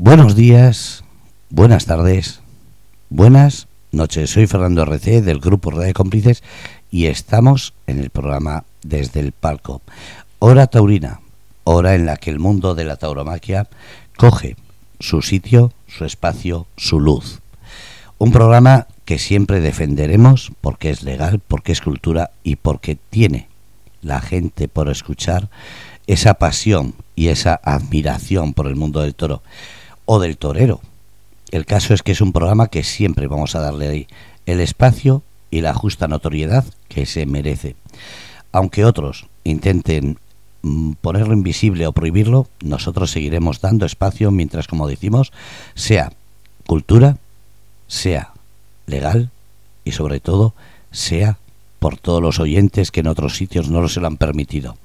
[0.00, 1.02] Buenos días,
[1.50, 2.38] buenas tardes,
[3.10, 4.30] buenas noches.
[4.30, 6.44] Soy Fernando RC del Grupo de Cómplices
[6.88, 9.82] y estamos en el programa Desde el Palco.
[10.38, 11.20] Hora taurina,
[11.64, 13.66] hora en la que el mundo de la tauromaquia
[14.16, 14.54] coge
[15.00, 17.40] su sitio, su espacio, su luz.
[18.18, 23.48] Un programa que siempre defenderemos porque es legal, porque es cultura y porque tiene
[24.00, 25.48] la gente por escuchar
[26.06, 29.42] esa pasión y esa admiración por el mundo del toro
[30.10, 30.80] o del torero.
[31.50, 34.06] El caso es que es un programa que siempre vamos a darle ahí
[34.46, 37.76] el espacio y la justa notoriedad que se merece.
[38.50, 40.16] Aunque otros intenten
[40.62, 45.30] mm, ponerlo invisible o prohibirlo, nosotros seguiremos dando espacio mientras, como decimos,
[45.74, 46.10] sea
[46.66, 47.18] cultura,
[47.86, 48.32] sea
[48.86, 49.28] legal
[49.84, 50.54] y sobre todo
[50.90, 51.36] sea
[51.80, 54.78] por todos los oyentes que en otros sitios no se lo han permitido.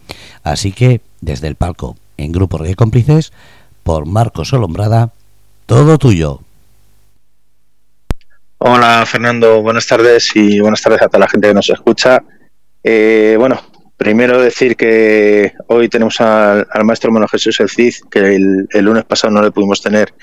[0.43, 3.31] Así que, desde el palco, en Grupo de Cómplices,
[3.83, 5.09] por Marcos Olombrada,
[5.65, 6.39] todo tuyo.
[8.57, 12.23] Hola Fernando, buenas tardes y buenas tardes a toda la gente que nos escucha.
[12.81, 13.61] Eh, bueno,
[13.97, 19.33] primero decir que hoy tenemos al, maestro Mono Jesús El Cid, que el, lunes pasado
[19.33, 20.13] no le pudimos tener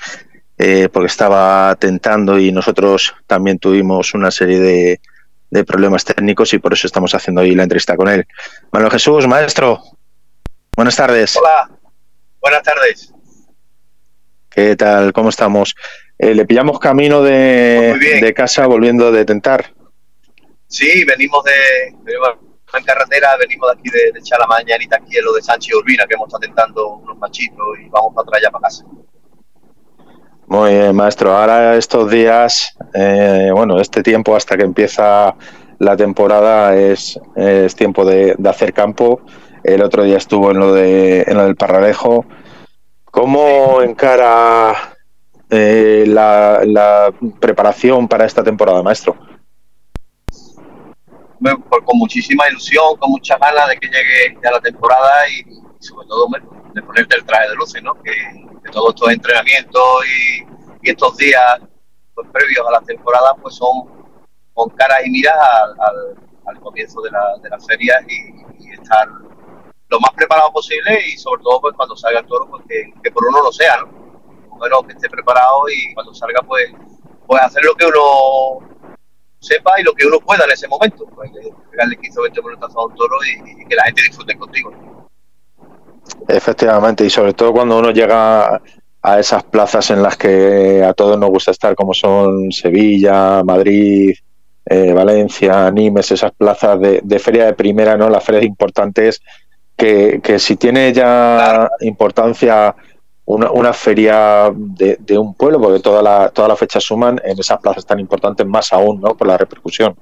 [0.57, 5.01] eh, porque estaba tentando y nosotros también tuvimos una serie de,
[5.51, 8.25] de problemas técnicos y por eso estamos haciendo hoy la entrevista con él.
[8.71, 9.83] Manuel Jesús, maestro,
[10.75, 11.37] buenas tardes.
[11.37, 11.69] Hola,
[12.41, 13.13] buenas tardes.
[14.53, 15.13] ¿Qué tal?
[15.13, 15.75] ¿Cómo estamos?
[16.19, 19.73] Eh, le pillamos camino de, casa volviendo de tentar.
[20.67, 25.41] Sí, venimos de, en carretera, venimos de aquí de, de Chalamaña, aquí en lo de
[25.41, 28.83] Sánchez Urbina, que hemos estado tentando unos machitos y vamos para atrás ya para casa.
[30.47, 31.33] Muy bien, maestro.
[31.33, 35.33] Ahora estos días, eh, bueno, este tiempo hasta que empieza
[35.79, 39.21] la temporada es, es tiempo de, de, hacer campo.
[39.63, 42.25] El otro día estuvo en lo, de, en lo del Parradejo
[43.11, 44.95] ¿Cómo encara
[45.49, 49.17] eh, la, preparación para esta temporada, maestro?
[51.41, 55.43] Pues con muchísima ilusión, con muchas ganas de que llegue ya la temporada y,
[55.79, 56.27] sobre todo
[56.73, 58.01] de ponerte el traje de luces, ¿no?
[58.01, 58.13] Que,
[58.71, 61.59] todos estos entrenamientos y, estos días
[62.15, 63.87] pues, previos a la temporada pues son
[64.53, 65.35] con caras y miras
[66.45, 69.07] al, comienzo de la, de la feria y, y estar
[69.91, 73.23] lo más preparado posible y sobre todo pues cuando salga el toro pues que, por
[73.27, 73.89] uno lo sea, ¿no?
[74.57, 76.71] Bueno, que esté preparado y cuando salga pues,
[77.27, 78.59] pues hacer lo que uno
[79.39, 81.05] sepa y lo que uno pueda en ese momento.
[81.13, 81.29] Pues
[81.69, 84.71] pegarle 15 o 20 minutos a un toro y, que la gente disfrute contigo.
[86.27, 88.61] Efectivamente, y sobre todo cuando uno llega
[89.01, 94.15] a esas plazas en las que a todos nos gusta estar, como son Sevilla, Madrid,
[94.65, 98.09] eh, Valencia, Nimes, esas plazas de, de, feria de primera, ¿no?
[98.09, 99.21] Las ferias importantes
[99.81, 102.75] que, si tiene ya importancia
[103.25, 107.59] una, una feria de, un pueblo, porque todas las toda la fechas suman en esas
[107.59, 109.15] plazas tan importantes, más aún, ¿no?
[109.15, 109.95] Por la repercusión.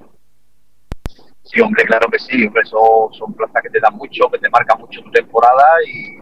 [1.44, 4.79] Sí, hombre, claro que sí, hombre, son, plazas que te dan mucho, que te marcan
[4.79, 6.19] mucho tu temporada y,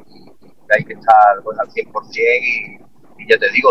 [0.70, 1.94] hay que estar pues, al 100%
[2.42, 3.70] y, y ya te digo,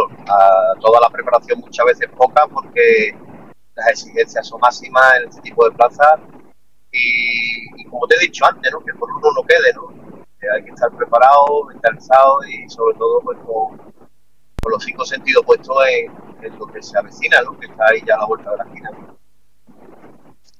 [0.80, 3.14] toda la preparación muchas veces poca porque
[3.74, 6.20] las exigencias son máximas en este tipo de plazas
[6.96, 8.82] y, como te he dicho antes, ¿no?
[8.84, 10.16] que por uno no quede, ¿no?
[10.54, 13.94] hay que estar preparado, mentalizado y sobre todo pues, con,
[14.70, 16.12] los cinco sentidos puestos en,
[16.58, 17.58] lo que se avecina, ¿no?
[17.58, 18.90] que está ahí ya a la vuelta de la esquina.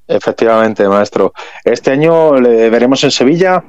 [0.09, 1.33] Efectivamente, maestro.
[1.65, 3.65] ¿Este año le veremos en Sevilla?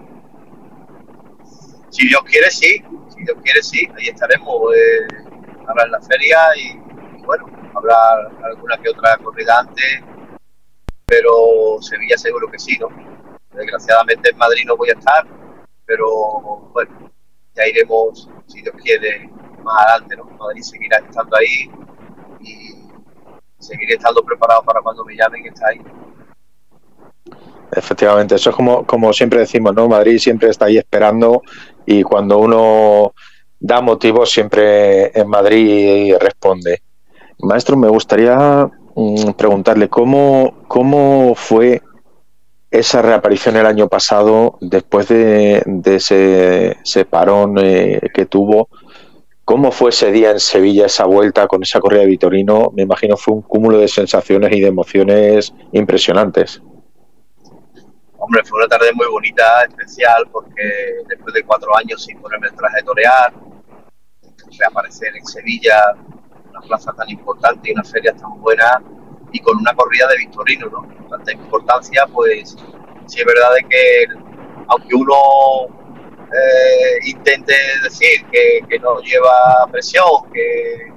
[1.90, 2.84] Si Dios quiere, sí.
[3.10, 3.88] Si Dios quiere, sí.
[3.98, 5.08] Ahí estaremos eh,
[5.68, 10.04] ahora en la feria y, y, bueno, habrá alguna que otra corrida antes
[11.08, 12.90] pero Sevilla seguro que sí, ¿no?
[13.54, 15.26] Desgraciadamente en Madrid no voy a estar,
[15.86, 17.12] pero bueno,
[17.56, 19.30] ya iremos, si Dios quiere,
[19.64, 20.26] más adelante, ¿no?
[20.38, 21.72] Madrid seguirá estando ahí
[22.42, 22.76] y
[23.58, 25.82] seguiré estando preparado para cuando me llamen está ahí.
[27.72, 29.88] Efectivamente, eso es como, como siempre decimos, ¿no?
[29.88, 31.42] Madrid siempre está ahí esperando
[31.86, 33.14] y cuando uno
[33.60, 36.82] da motivos siempre en Madrid responde.
[37.40, 38.70] Maestro, me gustaría
[39.38, 41.82] preguntarle cómo, cómo fue
[42.72, 48.70] esa reaparición el año pasado después de, ese, parón eh, que tuvo.
[49.46, 52.72] ¿Cómo fue ese día en Sevilla, esa vuelta con esa corrida de Vitorino?
[52.76, 56.62] Me imagino fue un cúmulo de sensaciones y de emociones impresionantes.
[58.18, 60.64] Hombre, fue una tarde muy bonita, especial, porque
[61.08, 63.34] después de cuatro años sin ponerme el traje de torear,
[64.60, 65.82] reaparecer en Sevilla
[66.62, 68.82] plaza tan importante y una feria tan buena
[69.32, 71.10] y con una corrida de Victorino, ¿no?
[71.10, 72.56] Tanta importancia, pues
[73.08, 74.06] sí es verdad de que
[74.68, 75.68] aunque uno
[76.32, 80.94] eh, intente decir que, no lleva presión, que,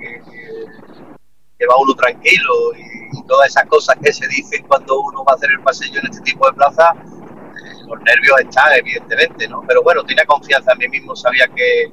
[1.59, 5.37] que, va uno tranquilo y, todas esas cosas que se dicen cuando uno va a
[5.37, 9.63] hacer el paseo en este tipo de plaza, eh, los nervios están, evidentemente, ¿no?
[9.69, 11.93] Pero bueno, tenía confianza en mí mismo, sabía que,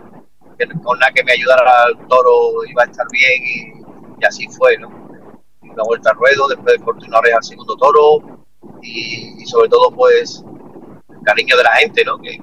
[0.83, 3.43] con nada que me ayudara al toro iba a estar bien
[4.19, 4.89] y, así fue, ¿no?
[5.61, 8.39] Una vuelta al ruedo, después de continuar al segundo toro
[8.81, 10.43] y, sobre todo, pues,
[11.09, 12.17] el cariño de la gente, ¿no?
[12.17, 12.37] Que,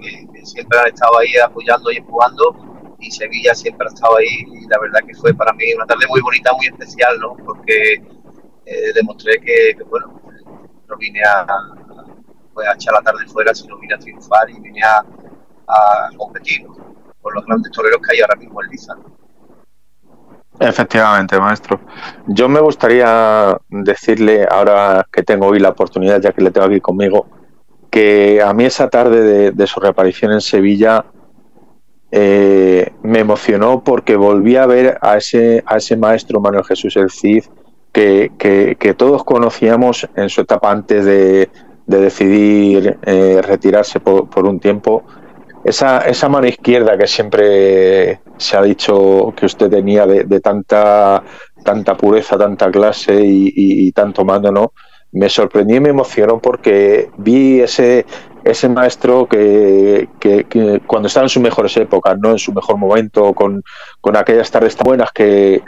[0.45, 2.55] siempre han estado ahí apoyando y empujando
[3.01, 6.07] y Sevilla siempre ha estado ahí y la verdad que fue para mí una tarde
[6.07, 7.35] muy bonita, muy especial, ¿no?
[7.45, 7.95] Porque
[8.67, 10.21] eh, demostré que, bueno,
[10.89, 11.47] no vine a,
[12.53, 15.05] pues, a echar la tarde fuera, sino vine a triunfar y vine a,
[16.17, 16.67] competir
[17.25, 18.94] con los grandes toreros que hay ahora mismo en Liza.
[20.61, 21.81] Efectivamente, maestro.
[22.29, 26.81] Yo me gustaría decirle, ahora que tengo hoy la oportunidad, ya que le tengo aquí
[26.81, 27.26] conmigo,
[27.91, 31.06] que a mí esa tarde de, su reaparición en Sevilla
[32.12, 37.11] eh, me emocionó porque volví a ver a ese, a ese maestro Manuel Jesús el
[37.11, 37.44] Cid
[37.94, 38.32] que,
[38.79, 41.49] que, todos conocíamos en su etapa antes de,
[41.87, 45.05] decidir eh, retirarse por, un tiempo.
[45.65, 51.23] Esa, esa mano izquierda que siempre se ha dicho que usted tenía de, tanta,
[51.65, 54.73] tanta pureza, tanta clase y, y tanto mando, ¿no?
[55.15, 58.05] me sorprendí y me emocionó porque vi ese,
[58.43, 60.09] ese maestro que,
[60.87, 63.63] cuando estaba en sus mejores épocas, no en su mejor momento, con,
[64.17, 65.63] aquellas tardes tan buenas que,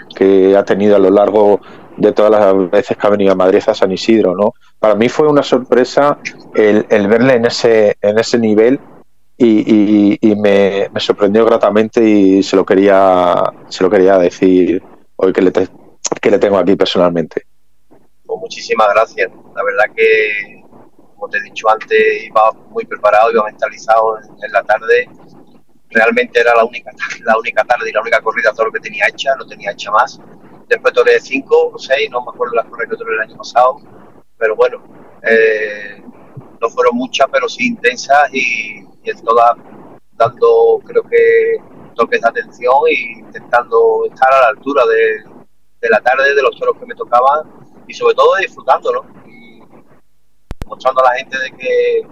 [0.57, 1.61] ha tenido a lo largo
[1.97, 4.53] de todas las veces que ha venido a Madrid a San Isidro, ¿no?
[4.81, 6.19] Para mí fue una sorpresa
[6.55, 8.81] el, verle en ese, en ese nivel
[9.39, 14.83] y, me, sorprendió gratamente y se lo quería, se lo quería decir
[15.17, 17.47] hoy que le, que le tengo aquí personalmente.
[18.25, 19.31] Pues muchísimas gracias.
[19.55, 20.63] La verdad que,
[21.15, 25.09] como te he dicho antes, iba muy preparado, iba mentalizado en, la tarde.
[25.91, 26.91] Realmente era la única,
[27.25, 29.91] la única tarde y la única corrida todo lo que tenía hecha, no tenía hecha
[29.91, 30.19] más.
[30.69, 33.77] Después de cinco o seis, no me acuerdo las corridas que tuve el año pasado,
[34.37, 34.83] pero bueno,
[35.23, 36.03] eh,
[36.61, 39.57] no fueron muchas, pero sí intensas y, en todas
[40.13, 41.57] dando, creo que,
[41.95, 45.25] toques de atención e intentando estar a la altura de,
[45.81, 47.51] de la tarde, de los toros que me tocaban
[47.89, 49.61] y sobre todo disfrutándolo y
[50.67, 52.07] mostrando a la gente de que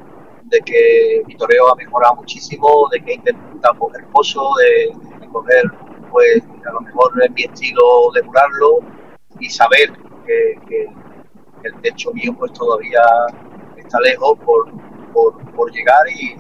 [0.45, 5.65] de que mi toreo ha mejorado muchísimo, de que intenta coger pozo, de, de, coger
[6.11, 8.79] pues a lo mejor es mi estilo de curarlo
[9.41, 9.93] y saber
[10.27, 10.89] que,
[11.65, 13.01] el techo mío pues todavía
[13.79, 14.71] está lejos por,
[15.15, 16.37] por, llegar y,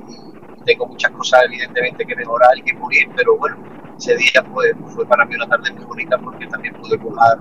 [0.65, 3.57] tengo muchas cosas evidentemente que mejorar y que pulir, pero bueno,
[3.99, 7.39] ese día pues, fue para mí una tarde muy bonita porque también pude jugar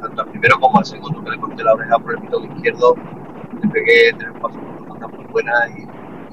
[0.00, 2.94] tanto al primero como al segundo que le corté la oreja por el pito izquierdo,
[3.62, 4.60] le pegué tres cuatro
[5.08, 5.86] muy buenas y,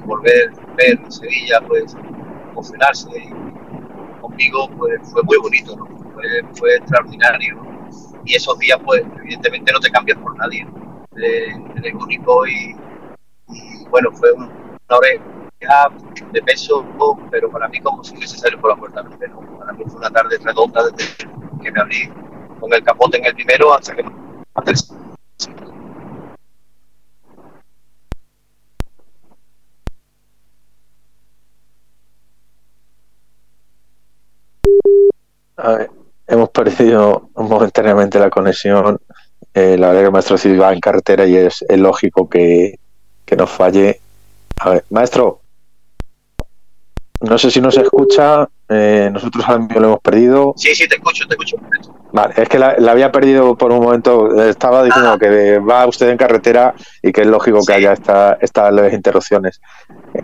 [0.04, 1.96] volver a ver en Sevilla, pues
[2.52, 5.78] emocionarse y conmigo pues fue muy bonito,
[6.56, 7.62] fue, extraordinario.
[8.26, 10.68] Y esos días pues evidentemente no te cambias por nadie,
[11.16, 12.76] eres único y,
[13.90, 14.50] bueno, fue una
[14.90, 15.24] oreja
[16.31, 16.86] de peso,
[17.30, 20.10] pero para mí como si hubiese salido por la puerta pero Para mí fue una
[20.10, 21.28] tarde redonda desde
[21.62, 22.12] que me abrí
[22.60, 24.04] con el capote en el primero hasta que
[36.28, 39.00] hemos perdido momentáneamente la conexión.
[39.53, 42.80] Eh, la verdad que el maestro sí va en carretera y es, lógico que,
[43.25, 44.00] que nos falle.
[44.60, 45.40] A ver, maestro,
[47.22, 48.48] no sé si nos escucha.
[48.68, 50.54] Eh, nosotros al lo hemos perdido.
[50.56, 51.58] Sí, sí, te escucho, te escucho.
[52.13, 54.42] Vale, es que la, había perdido por un momento.
[54.44, 55.20] Estaba diciendo ah.
[55.20, 59.62] que va usted en carretera y que es lógico que haya estas esta leves interrupciones.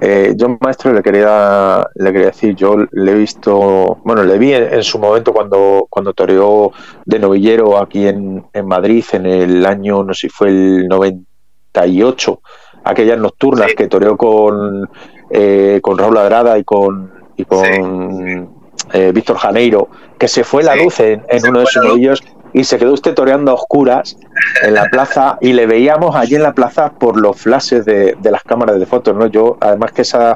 [0.01, 4.53] Eh, yo, maestro, le quería, le quería decir, yo le he visto, bueno, le vi
[4.53, 6.71] en, su momento cuando, cuando toreó
[7.05, 12.41] de novillero aquí en, en Madrid en el año, no sé si fue el 98,
[12.83, 14.89] aquellas nocturnas que toreó con,
[15.29, 18.49] eh, con Raúl Ladrada y con y con
[18.93, 22.77] eh, Víctor Janeiro, que se fue la luz en, uno de sus novillos y se
[22.77, 24.17] quedó usted toreando a oscuras
[24.63, 28.43] en la plaza y le veíamos allí en la plaza por los flashes de, las
[28.43, 29.27] cámaras de fotos, ¿no?
[29.27, 30.35] Yo, además que esa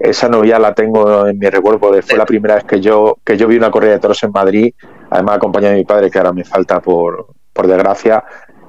[0.00, 3.36] esa novia la tengo en mi recuerdo porque fue la primera vez que yo que
[3.36, 4.72] yo vi una corrida de toros en Madrid,
[5.10, 8.22] además acompañado de mi padre que ahora me falta por, por desgracia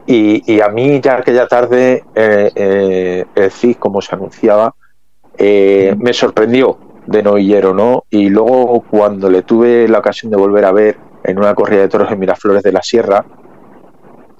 [0.07, 4.73] y, a mí ya aquella tarde eh, eh, el CIS como se anunciaba
[5.39, 8.03] me sorprendió de novillero, ¿no?
[8.09, 11.87] Y luego cuando le tuve la ocasión de volver a ver en una corrida de
[11.87, 13.25] toros en Miraflores de la Sierra,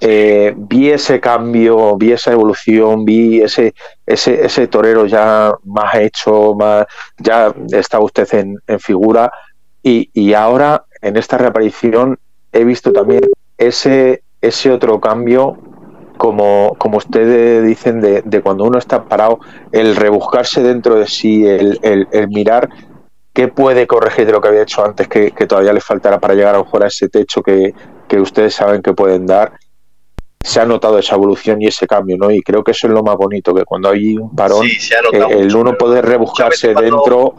[0.02, 3.74] eh, vi ese cambio, vi esa evolución, vi ese,
[4.06, 6.86] ese, ese torero ya más hecho, más,
[7.18, 9.30] ya estaba usted en, en figura
[9.82, 12.18] y, y, ahora en esta reaparición
[12.52, 13.22] he visto también
[13.58, 15.58] ese, ese otro cambio,
[16.20, 19.40] como, como ustedes dicen, de, de cuando uno está parado,
[19.72, 22.68] el rebuscarse dentro de sí, el, el, el mirar
[23.32, 26.34] qué puede corregir de lo que había hecho antes que, que, todavía le faltará para
[26.34, 27.72] llegar a lo mejor a ese techo que,
[28.06, 29.54] que ustedes saben que pueden dar
[30.42, 32.30] se ha notado esa evolución y ese cambio, ¿no?
[32.30, 35.26] Y creo que eso es lo más bonito, que cuando hay un parón, sí, eh,
[35.38, 36.96] el uno puede rebuscarse cuando...
[36.96, 37.34] dentro.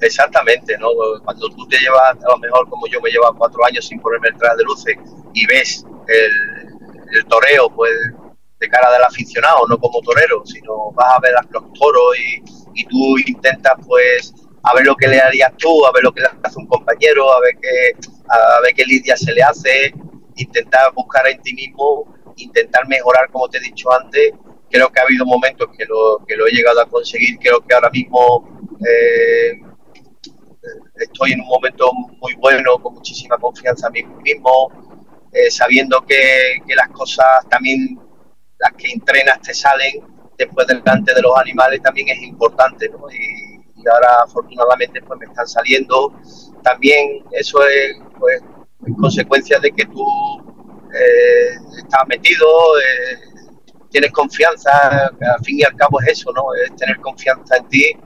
[0.00, 0.88] Exactamente, ¿no?
[1.24, 4.28] Cuando tú te llevas, a lo mejor como yo me llevo cuatro años sin ponerme
[4.28, 4.96] el traje de luces
[5.34, 6.49] y ves el,
[7.12, 7.92] el toreo, pues
[8.60, 12.16] de cara del aficionado, no como torero, sino vas a ver a los toros
[12.74, 16.20] y, tú intentas, pues, a ver lo que le harías tú, a ver lo que
[16.20, 17.92] le hace un compañero, a ver qué,
[18.28, 19.92] a ver qué lidia se le hace,
[20.36, 24.32] intentar buscar en ti mismo, intentar mejorar, como te he dicho antes.
[24.70, 27.38] Creo que ha habido momentos que lo, que lo he llegado a conseguir.
[27.38, 28.48] Creo que ahora mismo
[28.86, 29.60] eh,
[30.96, 31.90] estoy en un momento
[32.20, 34.70] muy bueno, con muchísima confianza en mí mismo,
[35.32, 37.98] eh, sabiendo que, que, las cosas también,
[38.58, 40.02] las que entrenas te salen
[40.36, 42.88] después delante de los animales, también es importante.
[42.88, 43.10] ¿no?
[43.10, 43.60] Y,
[43.90, 46.12] ahora afortunadamente pues me están saliendo.
[46.62, 48.42] También eso es pues
[48.86, 50.04] en consecuencia de que tú
[50.92, 52.46] eh, estás metido,
[52.78, 53.46] eh,
[53.90, 56.54] tienes confianza, al fin y al cabo es eso, ¿no?
[56.62, 57.96] Es tener confianza en ti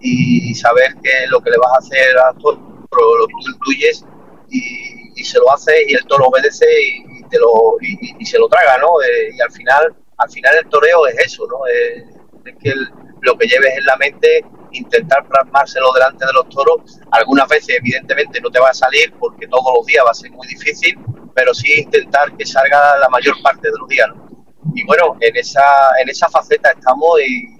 [0.00, 2.74] y saber que lo que le vas a hacer a toro
[3.18, 4.04] lo tú incluyes
[4.50, 8.48] y, y, se lo hace y el toro obedece y, te lo, y, se lo
[8.48, 9.00] traga, ¿no?
[9.02, 11.66] Eh, y al final, al final el toreo es eso, ¿no?
[11.66, 12.72] es que
[13.22, 14.44] lo que lleves en la mente
[14.74, 17.00] intentar plasmárselo delante de los toros.
[17.10, 20.30] Algunas veces, evidentemente, no te va a salir porque todos los días va a ser
[20.32, 20.98] muy difícil,
[21.34, 24.08] pero sí intentar que salga la mayor parte de los días.
[24.14, 24.28] ¿no?
[24.74, 25.64] Y bueno, en esa,
[26.00, 27.54] en esa faceta estamos y,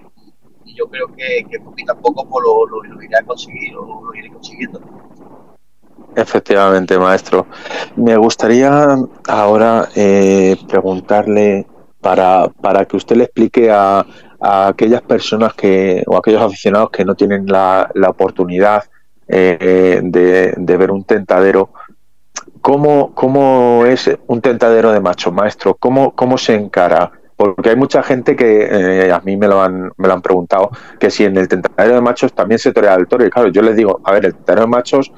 [0.76, 4.28] yo creo que, que, poquito a poco pues, lo, iré a conseguir, lo, lo iré
[4.28, 4.80] consiguiendo.
[6.16, 7.46] Efectivamente, maestro.
[7.96, 8.96] Me gustaría
[9.28, 11.66] ahora eh, preguntarle
[12.00, 14.06] para, para que usted le explique a,
[14.40, 18.84] a aquellas personas que o aquellos aficionados que no tienen la, la oportunidad
[19.26, 21.70] eh, de, de, ver un tentadero.
[22.60, 25.74] ¿Cómo, ¿Cómo, es un tentadero de macho, maestro?
[25.74, 27.10] ¿Cómo, cómo se encara?
[27.36, 28.68] Porque hay mucha gente que
[29.06, 31.94] eh, a mí me lo, han, me lo han preguntado, que si en el tentadero
[31.94, 33.26] de machos también se torea el toro.
[33.26, 35.12] Y claro, yo les digo, a ver, el tentadero de machos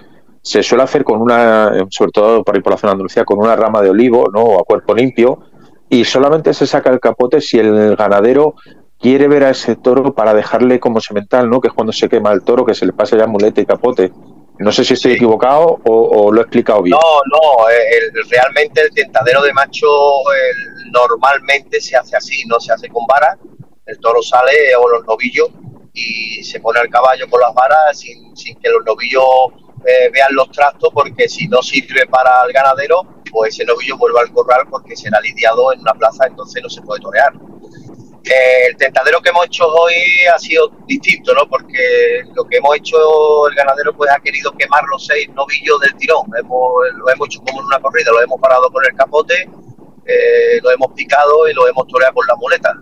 [0.47, 3.41] se suele hacer con una, sobre todo por ahí por la zona de Andalucía, con
[3.41, 4.43] una rama de olivo, ¿no?
[4.43, 5.41] O a cuerpo limpio,
[5.89, 8.55] y solamente se saca el capote si el ganadero
[9.01, 11.61] quiere ver a ese toro para dejarle como semental, ¿no?
[11.61, 14.13] Que es cuando se quema el toro, que se le pasa ya muleta y capote.
[14.61, 15.17] No sé si estoy sí.
[15.17, 16.97] equivocado o, o, lo he explicado bien.
[16.97, 19.89] No, no, el, realmente el tentadero de macho
[20.31, 23.37] el, normalmente se hace así, no se hace con varas.
[23.85, 25.49] El toro sale o los novillos
[25.93, 29.66] y se pone al caballo con las varas sin, sin que los novillos
[30.13, 34.33] vean los trastos, porque si no sirve para el ganadero, pues ese novillo vuelve al
[34.33, 37.33] corral porque será lidiado en una plaza, entonces no se puede torear.
[38.25, 39.95] El tentadero que hemos hecho hoy
[40.35, 41.49] ha sido distinto, ¿no?
[41.49, 45.95] Porque lo que hemos hecho el ganadero pues ha querido quemar los seis novillos del
[45.97, 46.27] tirón.
[46.43, 49.49] Lo hemos hecho como en una corrida, lo hemos parado con el capote,
[50.07, 52.75] eh, lo hemos picado y lo hemos toreado con la muleta.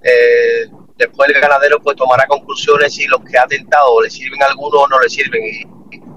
[0.00, 4.46] Eh, después el ganadero pues tomará conclusiones si los que ha tentado le sirven a
[4.46, 5.42] alguno o no le sirven.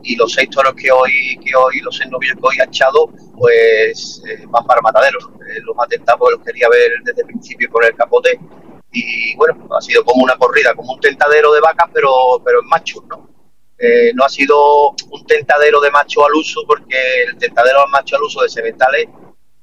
[0.08, 3.10] Y, los seis toros que hoy, que hoy, los seis novillos que hoy ha echado,
[3.38, 5.20] pues eh, van para matadero.
[5.20, 8.40] Eh, los ha tentado porque los quería ver desde el principio con el capote
[8.92, 12.68] y bueno, ha sido como una corrida, como un tentadero de vacas, pero, pero en
[12.68, 13.30] machos, ¿no?
[13.78, 16.98] Eh, no ha sido un tentadero de macho al uso, porque
[17.28, 19.08] el tentadero al macho al uso de sementales,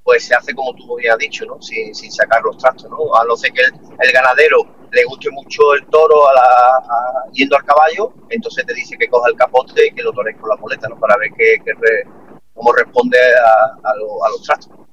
[0.04, 1.60] pues se hace como tú habías dicho, ¿no?
[1.60, 3.16] Sin, sin sacar los trastos, ¿no?
[3.16, 7.56] A no ser que el, el ganadero le guste mucho el toro a la, yendo
[7.56, 10.56] al caballo, entonces te dice que coja el capote y que lo torees con la
[10.56, 10.98] muleta, ¿no?
[10.98, 12.08] Para ver que re,
[12.54, 14.84] cómo responde a, a, lo, a los trastos.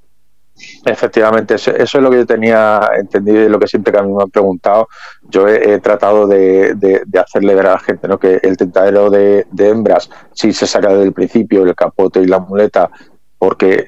[0.86, 4.14] Efectivamente, eso, es lo que yo tenía entendido y lo que siempre que a mí
[4.14, 4.88] me han preguntado.
[5.24, 6.76] Yo he, tratado de,
[7.20, 8.20] hacerle ver a la gente ¿no?
[8.20, 12.40] que el tentadero de, hembras, si se saca desde el principio el capote y la
[12.40, 12.90] muleta,
[13.38, 13.88] porque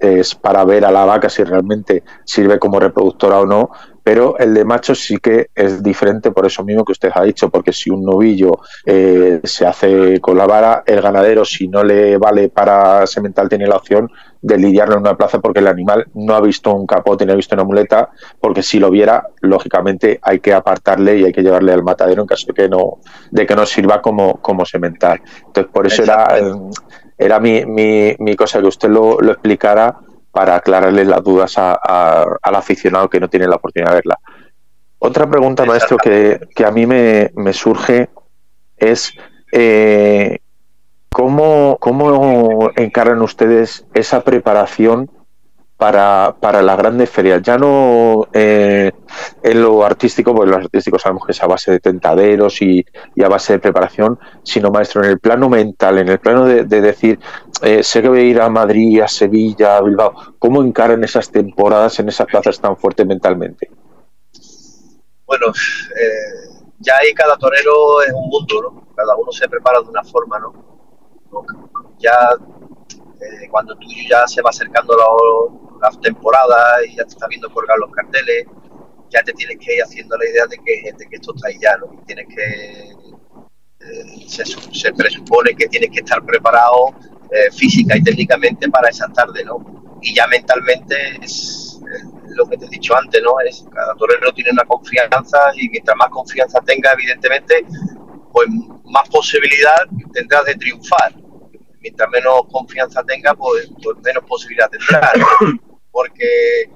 [0.00, 3.70] es, para ver a la vaca si realmente sirve como reproductora o no,
[4.04, 7.48] pero el de machos sí que es diferente por eso mismo que usted ha dicho,
[7.48, 12.18] porque si un novillo eh, se hace con la vara, el ganadero si no le
[12.18, 14.10] vale para semental tiene la opción
[14.42, 17.36] de lidiarlo en una plaza porque el animal no ha visto un capote ni ha
[17.36, 21.72] visto una muleta, porque si lo viera, lógicamente hay que apartarle y hay que llevarle
[21.72, 22.98] al matadero en caso de que no,
[23.30, 25.22] de que no sirva como, como semental.
[25.46, 26.36] Entonces por eso era,
[27.16, 29.96] era mi, mi, mi cosa que usted lo, lo explicara
[30.34, 34.18] para aclararle las dudas al aficionado que no tiene la oportunidad de verla.
[34.98, 38.10] Otra pregunta, maestro, que, a mí me, surge
[38.76, 39.12] es
[39.52, 40.40] eh,
[41.10, 45.08] ¿cómo, ¿cómo encaran ustedes esa preparación
[45.76, 48.92] para, para las grandes ferias, ya no eh,
[49.42, 52.84] en lo artístico, porque los artísticos sabemos que es a base de tentaderos y,
[53.22, 57.18] a base de preparación, sino maestro, en el plano mental, en el plano de, decir,
[57.62, 61.30] eh, sé que voy a ir a Madrid, a Sevilla, a Bilbao, ¿cómo encaran esas
[61.30, 63.68] temporadas en esas plazas tan fuertes mentalmente?
[65.26, 68.94] Bueno, eh, ya ahí cada torero es un mundo, ¿no?
[68.94, 70.52] Cada uno se prepara de una forma, ¿no?
[71.98, 72.12] Ya
[73.50, 74.94] cuando tú ya se va acercando
[75.84, 78.46] las temporadas y ya te está viendo colgar los carteles,
[79.10, 81.76] ya te tienes que ir haciendo la idea de que, que esto está ahí ya,
[81.76, 82.02] ¿no?
[82.06, 82.92] tienes que.
[83.80, 86.94] Eh, se, presupone que tienes que estar preparado
[87.30, 89.58] eh, física y técnicamente para esa tarde, ¿no?
[90.00, 91.78] Y ya mentalmente es
[92.28, 93.38] lo que te he dicho antes, ¿no?
[93.40, 97.66] Es cada torero tiene una confianza y mientras más confianza tenga, evidentemente,
[98.32, 98.48] pues
[98.84, 101.14] más posibilidad tendrás de triunfar
[101.84, 105.12] mientras menos confianza tenga, pues, pues, menos posibilidad tendrá.
[105.94, 106.68] Porque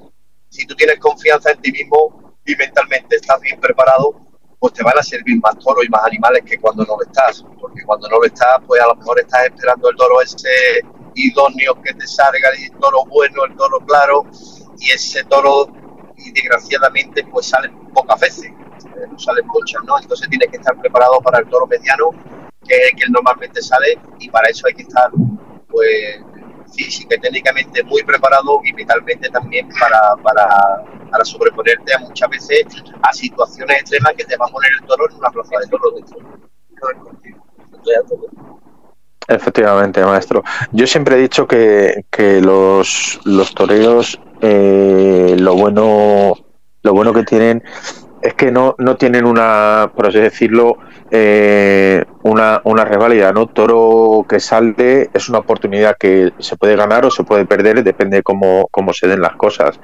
[0.48, 4.14] si tú tienes confianza en ti mismo y mentalmente estás bien preparado,
[4.60, 7.44] pues te van a servir más toros y más animales que cuando no lo estás.
[7.60, 10.80] Porque cuando no lo estás, pues a lo mejor estás esperando el toro ese
[11.16, 14.24] idóneo que te salga, el toro bueno, el toro claro,
[14.78, 15.66] y ese toro,
[16.16, 19.98] y desgraciadamente, pues sale pocas veces, eh, no salen muchas, ¿no?
[19.98, 22.12] Entonces tienes que estar preparado para el toro mediano
[22.68, 25.10] que es el que normalmente sale y para eso hay que estar
[25.68, 26.20] pues
[26.78, 32.64] física y técnicamente muy preparado y mentalmente también para, para, sobreponerte a muchas veces
[33.02, 35.94] a situaciones extremas que te va a poner el toro en una plaza de toro.
[39.26, 40.42] Efectivamente, maestro.
[40.72, 46.34] Yo siempre he dicho que, que los, los toreros eh, lo bueno
[46.82, 47.62] lo bueno que tienen
[48.22, 50.78] es que no, no tienen una, por así decirlo,
[51.10, 53.46] eh, una, una rivalidad, ¿no?
[53.46, 58.22] Toro que salde es una oportunidad que se puede ganar o se puede perder, depende
[58.22, 59.78] cómo, cómo se den las cosas.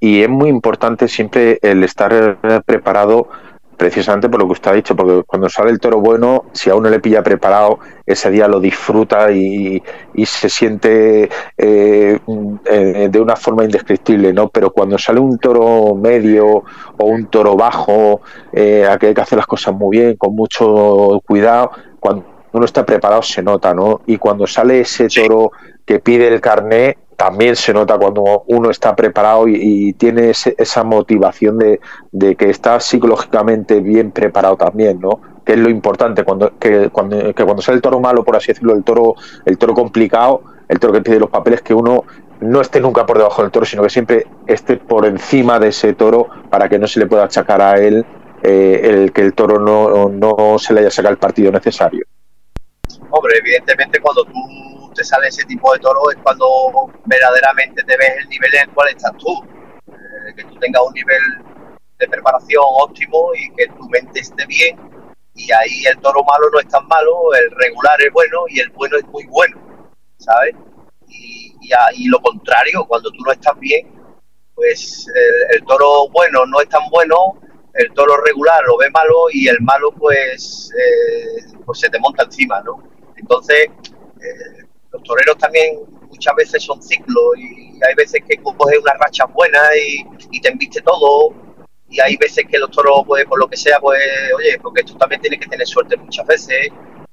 [0.00, 3.28] Y es muy importante siempre el estar preparado
[3.76, 6.74] precisamente por lo que usted ha dicho, porque cuando sale el toro bueno, si a
[6.74, 9.82] uno le pilla preparado, ese día lo disfruta y,
[10.24, 12.18] se siente eh,
[12.64, 14.48] eh, de una forma indescriptible, ¿no?
[14.48, 19.36] Pero cuando sale un toro medio o un toro bajo, eh, aquí hay que hacer
[19.36, 24.00] las cosas muy bien, con mucho cuidado, cuando uno está preparado se nota, ¿no?
[24.06, 25.52] Y cuando sale ese toro
[25.84, 31.58] que pide el carné, también se nota cuando uno está preparado y, tiene esa motivación
[31.58, 35.20] de, que está psicológicamente bien preparado también, ¿no?
[35.44, 38.48] Que es lo importante, cuando, que, cuando, que cuando sale el toro malo, por así
[38.48, 42.04] decirlo, el toro, el toro complicado, el toro que pide los papeles, que uno
[42.40, 45.94] no esté nunca por debajo del toro, sino que siempre esté por encima de ese
[45.94, 48.04] toro para que no se le pueda achacar a él
[48.42, 52.04] eh, el que el toro no, no se le haya sacado el partido necesario.
[53.10, 58.12] Hombre, evidentemente cuando tú te sale ese tipo de toro es cuando verdaderamente te ves
[58.18, 59.44] el nivel en el cual estás tú.
[59.88, 61.22] Eh, que tú tengas un nivel
[61.98, 64.78] de preparación óptimo y que tu mente esté bien.
[65.34, 68.70] Y ahí el toro malo no es tan malo, el regular es bueno y el
[68.70, 69.56] bueno es muy bueno,
[70.16, 70.54] ¿sabes?
[71.08, 73.86] Y, y, lo contrario, cuando tú no estás bien,
[74.54, 75.06] pues
[75.52, 77.38] el, toro bueno no es tan bueno,
[77.74, 82.24] el toro regular lo ve malo y el malo pues, eh, pues se te monta
[82.24, 82.82] encima, ¿no?
[83.16, 83.68] Entonces,
[84.20, 84.65] eh,
[84.96, 89.60] los toreros también muchas veces son ciclos y hay veces que coges una racha buena
[89.76, 91.34] y, te enviste todo
[91.88, 94.00] y hay veces que los toros, pues por lo que sea, pues
[94.36, 96.68] oye, porque tú también tienes que tener suerte muchas veces,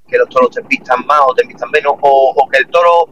[0.07, 3.09] que los toros te envistan más o te envistan menos, o, que el toro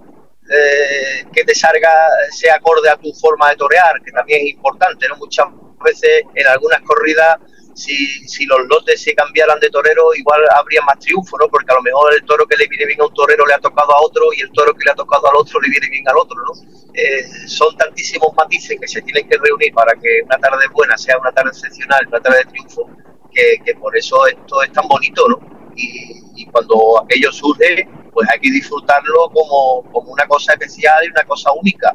[0.50, 1.92] eh, que te salga
[2.32, 5.18] sea acorde a tu forma de torear, que también es importante, ¿no?
[5.18, 5.46] Muchas
[5.84, 7.38] veces en algunas corridas
[7.74, 11.48] si, si los lotes se cambiaran de torero, igual habría más triunfo, ¿no?
[11.48, 13.60] Porque a lo mejor el toro que le viene bien a un torero le ha
[13.60, 16.08] tocado a otro y el toro que le ha tocado al otro le viene bien
[16.08, 16.92] al otro, ¿no?
[16.94, 21.18] Eh, son tantísimos matices que se tienen que reunir para que una tarde buena sea
[21.18, 22.90] una tarde excepcional, una tarde de triunfo,
[23.34, 25.40] que, que por eso esto es tan bonito, ¿no?
[25.76, 26.20] Y,
[26.52, 31.50] cuando aquello surge, pues hay que disfrutarlo como, como una cosa especial y una cosa
[31.54, 31.94] única.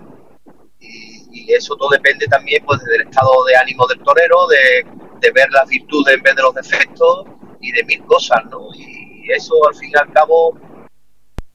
[0.81, 4.87] Y, y, eso todo depende también pues del estado de ánimo del torero, de,
[5.21, 7.27] de ver las virtudes en vez de los defectos
[7.61, 8.69] y de mil cosas, ¿no?
[8.75, 10.57] Y eso al fin y al cabo,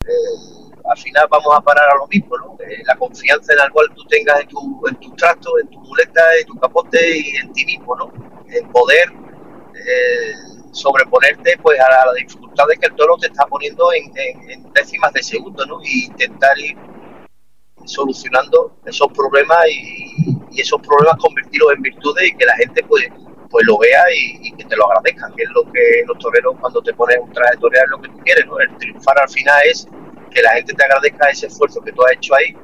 [0.05, 2.57] eh, al final vamos a parar a lo mismo, ¿no?
[2.59, 5.79] Eh, la confianza en la cual tú tengas en tu, en tu trato, en tu
[5.79, 8.11] muleta, en tu capote y en ti mismo, ¿no?
[8.47, 9.11] En poder
[9.73, 10.33] eh,
[10.71, 14.11] sobreponerte pues a las dificultades que el toro te está poniendo en,
[14.73, 15.79] décimas de segundo, ¿no?
[15.83, 16.77] Y intentar ir
[17.85, 23.05] solucionando esos problemas y, esos problemas convertirlos en virtudes y que la gente pues,
[23.51, 26.81] pues lo vea y, que te lo agradezcan, que es lo que los toreros cuando
[26.81, 28.57] te pones un traje torear es lo que tú quieres, ¿no?
[28.59, 29.87] El triunfar al final es
[30.31, 32.55] que la gente te agradezca ese esfuerzo que tú has hecho ahí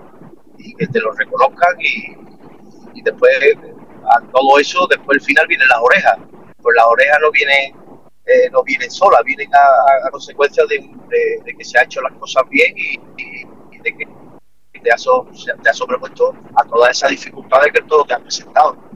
[0.57, 3.31] y que te lo reconozcan y, después
[4.09, 6.17] a todo eso, después al final vienen las orejas,
[6.61, 7.75] pues las orejas no vienen
[8.25, 12.73] eh, no vienen solas, vienen a, consecuencia de, que se ha hecho las cosas bien
[12.77, 12.97] y,
[13.79, 14.05] de que
[14.83, 15.05] te has,
[15.63, 18.86] te sobrepuesto a todas esas dificultades que todo te ha presentado.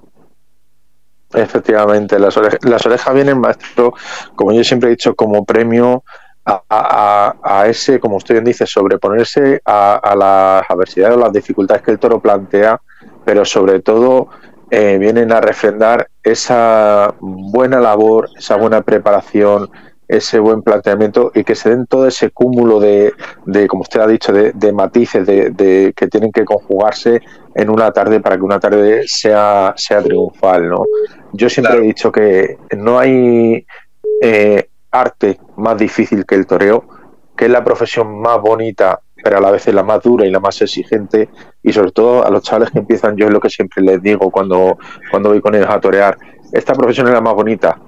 [1.33, 3.93] Efectivamente, las, las orejas vienen, maestro,
[4.35, 6.03] como yo siempre he dicho, como premio
[6.45, 11.99] a, ese, como usted bien dice, sobreponerse a, las adversidades o las dificultades que el
[11.99, 12.81] toro plantea,
[13.23, 14.29] pero sobre todo
[14.69, 19.69] eh, vienen a refrendar esa buena labor, esa buena preparación,
[20.11, 23.13] ese buen planteamiento y que se den todo ese cúmulo de,
[23.45, 27.21] de como usted ha dicho, de, matices de, que tienen que conjugarse
[27.55, 30.67] en una tarde para que una tarde sea, sea triunfal.
[30.67, 30.83] ¿no?
[31.31, 33.65] Yo siempre he dicho que no hay
[34.21, 36.83] eh, arte más difícil que el toreo,
[37.37, 40.29] que es la profesión más bonita, pero a la vez es la más dura y
[40.29, 41.29] la más exigente,
[41.63, 44.29] y sobre todo a los chavales que empiezan, yo es lo que siempre les digo
[44.29, 44.77] cuando,
[45.09, 46.17] cuando voy con ellos a torear,
[46.51, 47.79] esta profesión es la más bonita,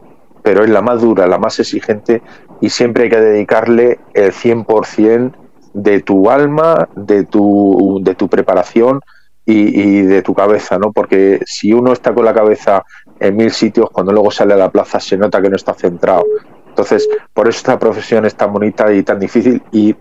[0.44, 2.22] pero es la más dura, la más exigente,
[2.62, 5.34] y siempre hay que dedicarle el 100%
[5.74, 9.00] de tu alma, de tu, de tu preparación
[9.46, 10.94] y, de tu cabeza, ¿no?
[10.94, 12.84] Porque si uno está con la cabeza
[13.20, 16.24] en mil sitios, cuando luego sale a la plaza se nota que no está centrado.
[16.68, 19.96] Entonces, por eso esta profesión es tan bonita y tan difícil y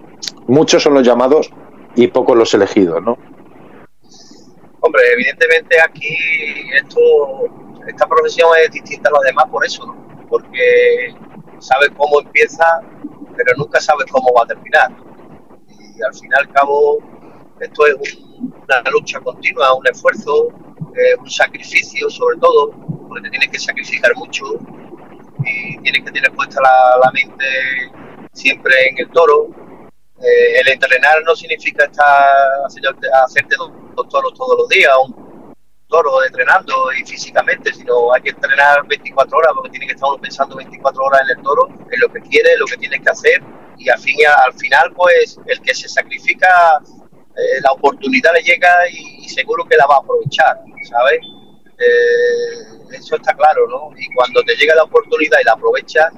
[0.47, 1.51] muchos son los llamados
[1.95, 3.19] y pocos los elegidos, ¿no?
[4.81, 6.17] Hombre, evidentemente aquí
[6.75, 7.01] esto,
[7.87, 10.02] esta profesión es distinta a las demás por eso, ¿no?
[10.33, 11.15] Porque
[11.59, 12.81] sabes cómo empieza,
[13.37, 14.91] pero nunca sabes cómo va a terminar.
[15.69, 16.99] Y al fin y al cabo,
[17.61, 20.49] esto es una lucha continua, un esfuerzo,
[21.21, 22.71] un sacrificio sobre todo,
[23.09, 24.45] porque te tienes que sacrificar mucho,
[25.45, 27.45] y tienes que tener puesta la, mente
[28.33, 29.49] siempre en el toro.
[30.19, 32.07] Eh, el entrenar no significa estar
[32.67, 34.95] hacerte dos, toros todos los días,
[35.93, 40.57] toro entrenando y físicamente, sino hay que entrenar 24 horas porque tiene que estar pensando
[40.57, 43.43] 24 horas en el toro, en lo que quiere, lo que tienes que hacer
[43.77, 46.49] y al, fin, al final pues el que se sacrifica
[47.37, 51.21] eh, la oportunidad le llega y, seguro que la va a aprovechar, ¿sabes?
[51.79, 53.91] Eh, eso está claro, ¿no?
[53.99, 56.13] Y cuando te llega la oportunidad y la aprovechas,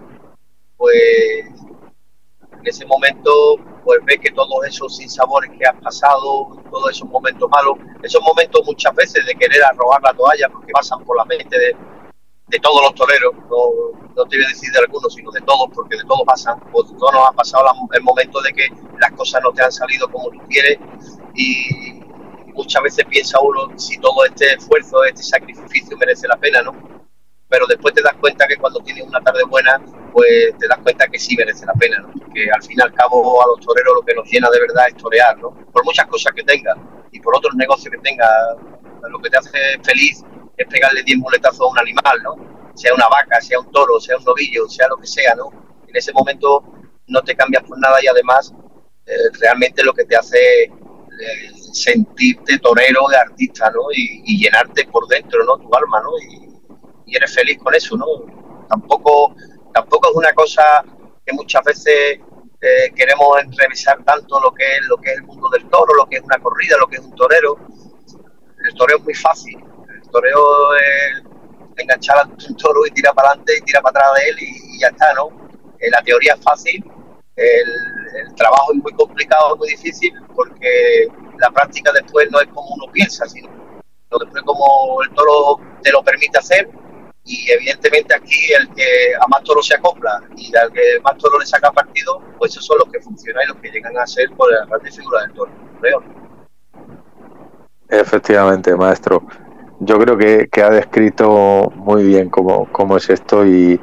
[0.76, 1.46] pues
[2.64, 3.30] en ese momento
[3.84, 8.62] pues ves que todos esos sinsabores que has pasado, todos esos momentos malos, esos momentos
[8.64, 11.76] muchas veces de querer arrojar la toalla porque pasan por la mente de,
[12.62, 15.96] todos los toreros, no, no te voy a decir de algunos, sino de todos, porque
[15.96, 18.68] de todos pasan, pues todos nos ha pasado el momento de que
[19.00, 20.78] las cosas no te han salido como tú quieres
[21.34, 22.00] y,
[22.54, 26.93] muchas veces piensa uno si todo este esfuerzo, este sacrificio merece la pena, ¿no?
[27.54, 29.80] Pero después te das cuenta que cuando tienes una tarde buena,
[30.12, 32.08] pues te das cuenta que sí merece la pena, ¿no?
[32.08, 34.96] Al fin y al cabo a los toreros lo que nos llena de verdad es
[34.96, 35.50] torear, ¿no?
[35.72, 36.74] Por muchas cosas que tenga
[37.12, 38.28] y por otros negocios que tenga,
[39.08, 40.24] lo que te hace feliz
[40.56, 42.72] es pegarle 10 muletazos a un animal, ¿no?
[42.74, 45.52] Sea una vaca, sea un toro, sea un novillo, sea lo que sea, ¿no?
[45.86, 46.64] En ese momento
[47.06, 48.52] no te cambias por nada y además
[49.06, 50.72] eh, realmente lo que te hace
[51.72, 53.82] sentirte torero de artista, ¿no?
[53.92, 55.56] Y, llenarte por dentro, ¿no?
[55.58, 56.10] Tu alma, ¿no?
[57.06, 58.06] Eres feliz con eso, ¿no?
[58.68, 59.34] Tampoco,
[59.72, 60.62] tampoco es una cosa
[61.24, 62.20] que muchas veces
[62.60, 66.06] eh, queremos revisar tanto lo que es lo que es el mundo del toro, lo
[66.06, 67.58] que es una corrida, lo que es un torero.
[68.64, 69.56] El toreo es muy fácil.
[70.02, 71.22] El toreo es
[71.76, 74.80] enganchar a un toro y tirar para adelante y tirar para atrás de él y,
[74.80, 75.28] ya está, ¿no?
[75.78, 76.82] Eh, la teoría es fácil,
[77.36, 82.92] el, trabajo es muy complicado, muy difícil, porque la práctica después no es como uno
[82.92, 83.48] piensa, sino
[84.20, 86.68] después como el toro te lo permite hacer.
[87.26, 91.38] Y evidentemente aquí el que a más toro se acopla y al que más toro
[91.38, 94.30] le saca partido, pues esos son los que funcionan y los que llegan a ser
[94.32, 95.52] por la parte figura del toro.
[97.88, 99.22] Efectivamente, maestro.
[99.80, 103.80] Yo creo que, ha descrito muy bien cómo, cómo es esto y,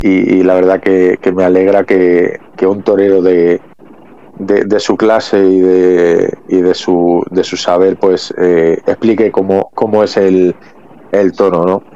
[0.00, 3.60] y, la verdad que, me alegra que, un torero de,
[4.38, 9.70] de, su clase y de, y de, su, de su saber pues eh, explique cómo,
[9.74, 10.54] cómo es el,
[11.12, 11.64] el tono.
[11.64, 11.93] ¿no?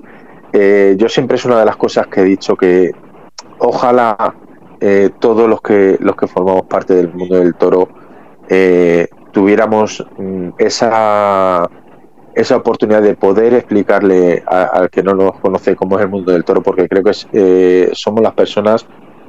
[0.52, 2.92] Eh, yo siempre es una de las cosas que he dicho que
[3.58, 4.34] ojalá
[4.80, 7.88] eh, todos los que, los que formamos parte del mundo del toro
[9.30, 11.68] tuviéramos mm, esa
[12.38, 16.44] esa oportunidad de poder explicarle al que no nos conoce cómo es el mundo del
[16.44, 18.86] toro, porque creo que eh, somos las personas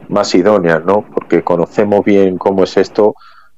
[0.10, 1.06] más idóneas, ¿no?
[1.12, 3.16] Porque conocemos bien cómo es esto,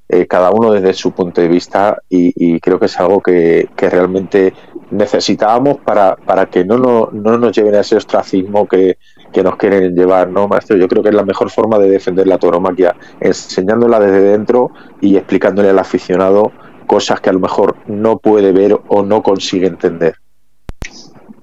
[0.08, 4.54] eh, cada uno desde su punto de vista y, creo que es algo que, realmente
[4.92, 8.98] necesitábamos para, para que no, no, no, nos lleven a ese ostracismo que,
[9.32, 10.76] que, nos quieren llevar, ¿no, maestro?
[10.76, 15.16] Yo creo que es la mejor forma de defender la tauromaquia, enseñándola desde dentro y
[15.16, 16.52] explicándole al aficionado
[16.86, 20.14] cosas que a lo mejor no puede ver o no consigue entender.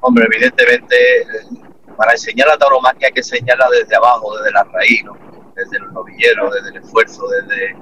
[0.02, 0.96] Hombre, evidentemente,
[1.98, 5.04] para enseñar la tauromaquia hay que enseñarla desde abajo, desde la raíz,
[5.56, 7.76] desde los novilleros, desde el esfuerzo, desde,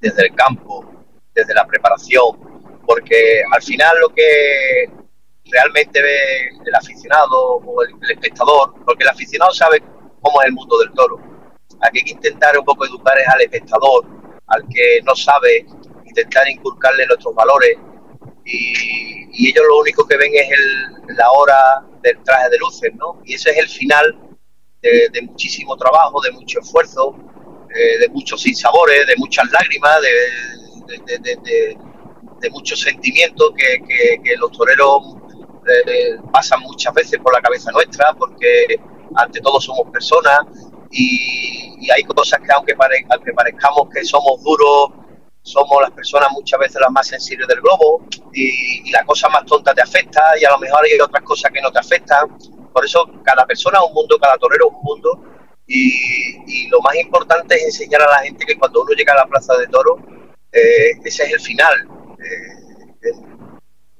[0.00, 0.84] desde el campo,
[1.32, 2.36] desde la preparación,
[2.84, 4.90] porque al final lo que
[5.44, 9.82] realmente ve el aficionado o el, espectador, porque el aficionado sabe
[10.20, 11.18] cómo es el mundo del toro.
[11.80, 14.06] Aquí hay que intentar un poco educar al espectador,
[14.46, 15.66] al que no sabe,
[16.04, 17.76] intentar inculcarle nuestros valores
[18.44, 23.20] y, ellos lo único que ven es el, la hora del traje de luces, ¿no?
[23.24, 24.18] Y ese es el final
[24.80, 27.16] de, de muchísimo trabajo, de mucho esfuerzo,
[27.74, 31.76] eh, de muchos sinsabores, de muchas lágrimas, de,
[32.42, 35.14] de muchos sentimientos que, que, los toreros
[36.32, 38.80] pasan muchas veces por la cabeza nuestra, porque
[39.16, 40.40] ante todo somos personas
[40.90, 44.90] y, hay cosas que aunque, pare, parezcamos que somos duros,
[45.42, 49.44] somos las personas muchas veces las más sensibles del globo y, y, la cosa más
[49.44, 52.38] tonta te afecta y a lo mejor hay otras cosas que no te afectan.
[52.72, 55.32] Por eso cada persona es un mundo, cada torero es un mundo
[55.66, 59.26] y, lo más importante es enseñar a la gente que cuando uno llega a la
[59.26, 59.98] plaza de toro,
[60.52, 61.88] eh, ese es el final.
[62.18, 63.12] Eh,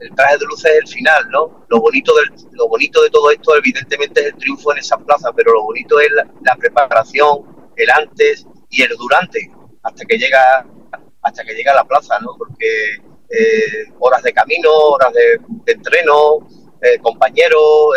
[0.03, 1.65] el, traje de luz es el final, ¿no?
[1.69, 5.33] Lo bonito, del, lo bonito de todo esto, evidentemente, es el triunfo en esa plaza,
[5.33, 9.51] pero lo bonito es la, preparación, el antes y el durante,
[9.83, 10.67] hasta que llega,
[11.23, 12.37] hasta que llega a la plaza, ¿no?
[12.37, 12.67] Porque
[13.31, 16.49] eh, horas de camino, horas de, de entreno,
[17.01, 17.95] compañeros,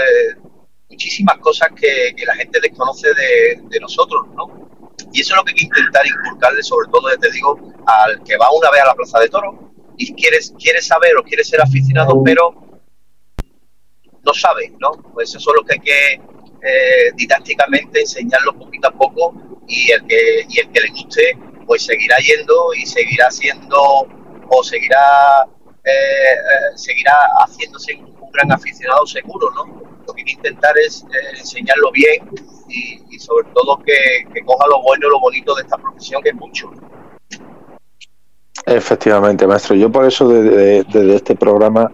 [0.89, 4.70] muchísimas cosas que, la gente desconoce de, nosotros, ¿no?
[5.12, 8.38] Y eso es lo que hay que intentar inculcarle, sobre todo, te digo, al que
[8.38, 9.64] va una vez a la Plaza de Toro
[9.98, 12.54] y quiere, quiere saber o quiere ser aficionado, pero
[14.26, 14.92] no sabe, ¿no?
[15.14, 16.14] Pues eso es lo que hay que
[16.68, 19.34] eh, didácticamente enseñarlo poquito a poco
[19.68, 23.78] y el que, y el que le guste, pues seguirá yendo y seguirá siendo
[24.50, 25.48] o seguirá,
[25.84, 29.64] eh, eh, seguirá haciéndose un, gran aficionado seguro, ¿no?
[30.06, 31.06] lo que hay que intentar es
[31.38, 32.30] enseñarlo bien
[32.68, 36.36] y, sobre todo que, coja lo bueno y lo bonito de esta profesión, que es
[36.36, 36.70] mucho.
[38.65, 39.75] Efectivamente, maestro.
[39.75, 41.91] Yo por eso desde, este programa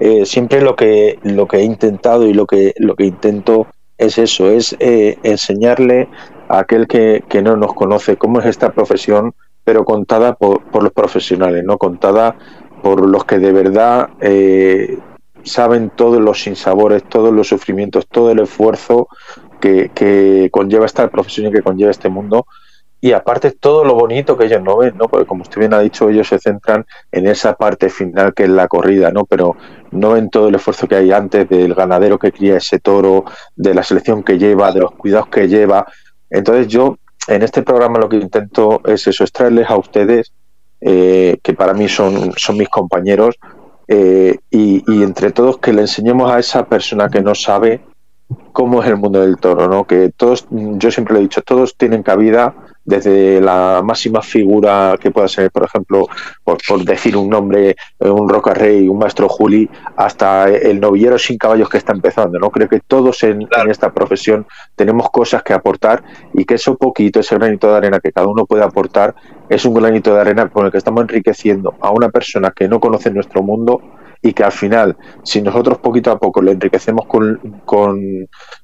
[0.00, 3.66] eh, siempre lo que lo que he intentado y lo que lo que intento
[3.98, 6.08] es eso, es eh, enseñarle
[6.48, 9.34] a aquel que, que, no nos conoce cómo es esta profesión,
[9.64, 12.36] pero contada por, los profesionales, no contada
[12.82, 14.98] por los que de verdad eh,
[15.42, 19.08] saben todos los sinsabores, todos los sufrimientos, todo el esfuerzo
[19.60, 22.46] que, conlleva esta profesión y que conlleva este mundo.
[23.04, 25.08] Y aparte todo lo bonito que ellos no ven, ¿no?
[25.08, 28.48] Porque como usted bien ha dicho, ellos se centran en esa parte final que es
[28.48, 29.26] la corrida, ¿no?
[29.26, 29.56] Pero
[29.90, 33.74] no ven todo el esfuerzo que hay antes del ganadero que cría ese toro, de
[33.74, 35.84] la selección que lleva, de los cuidados que lleva.
[36.30, 36.96] Entonces yo
[37.28, 40.32] en este programa lo que intento es eso, extraerles a ustedes,
[40.80, 43.36] eh, que para mí son, son mis compañeros,
[43.86, 47.82] eh, y, entre todos que le enseñemos a esa persona que no sabe
[48.52, 49.84] cómo es el mundo del toro, ¿no?
[49.84, 55.10] Que todos, yo siempre lo he dicho, todos tienen cabida desde la máxima figura que
[55.10, 56.06] pueda ser, por ejemplo,
[56.44, 61.38] por, decir un nombre, eh, un Roca Rey, un Maestro Juli, hasta el novillero sin
[61.38, 62.50] caballos que está empezando, ¿no?
[62.50, 67.20] Creo que todos en, en, esta profesión tenemos cosas que aportar y que eso poquito,
[67.20, 69.14] ese granito de arena que cada uno puede aportar,
[69.48, 72.80] es un granito de arena con el que estamos enriqueciendo a una persona que no
[72.80, 73.80] conoce nuestro mundo
[74.24, 77.38] y que al final, si nosotros poquito a poco le enriquecemos con,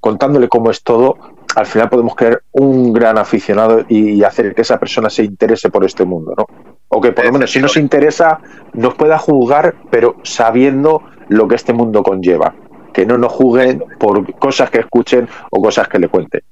[0.01, 1.19] contándole cómo es todo,
[1.57, 5.85] al final podemos crear un gran aficionado y, hacer que esa persona se interese por
[5.85, 6.47] este mundo, ¿no?
[6.89, 8.41] O que por lo menos si no se interesa,
[8.75, 12.55] nos pueda juzgar, pero sabiendo lo que este mundo conlleva.
[12.93, 16.43] Que no nos juzguen por cosas que escuchen o cosas que le cuenten.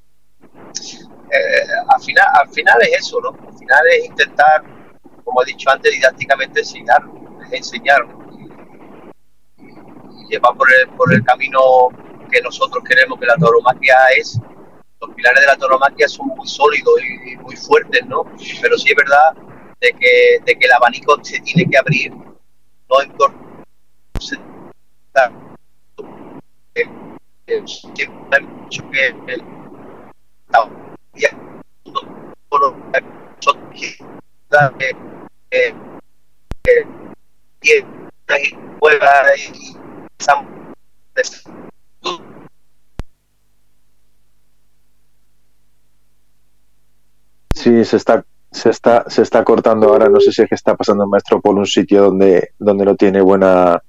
[1.31, 3.29] Eh, al, final, al final es eso, ¿no?
[3.29, 4.63] Al final es intentar,
[5.23, 7.03] como he dicho antes, didácticamente enseñar,
[7.51, 8.05] enseñar
[10.29, 11.59] llevar por el, por el camino
[12.31, 14.39] que nosotros queremos que la tauromaquia es.
[15.01, 16.93] Los pilares de la tauromaquia son muy sólidos
[17.25, 18.23] y, muy fuertes, ¿no?
[18.61, 19.33] Pero sí es verdad
[19.79, 23.11] de que, de que el abanico se tiene que abrir, no en
[27.65, 29.13] siempre hay mucho que
[31.15, 31.25] y
[47.59, 50.75] Sí, se está, se está, se está cortando ahora, no sé si es que está
[50.75, 53.83] pasando el maestro por un sitio donde, donde no tiene buena,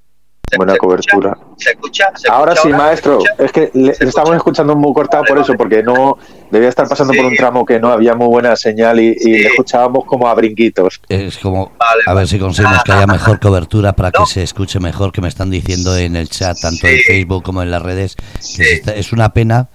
[0.56, 1.38] buena cobertura.
[1.56, 2.06] ¿Se escucha?
[2.28, 3.20] ahora sí, maestro.
[3.38, 6.18] Es que le, estamos escuchando muy cortado por eso, porque no
[6.50, 10.04] debía estar pasando por un tramo que no había muy buena señal y, le escuchábamos
[10.04, 11.00] como a brinquitos.
[11.09, 11.70] Es como
[12.06, 15.28] a ver si conseguimos que haya mejor cobertura para que se escuche mejor, que me
[15.28, 18.16] están diciendo en el chat, tanto en Facebook como en las redes,
[18.56, 19.68] que es una pena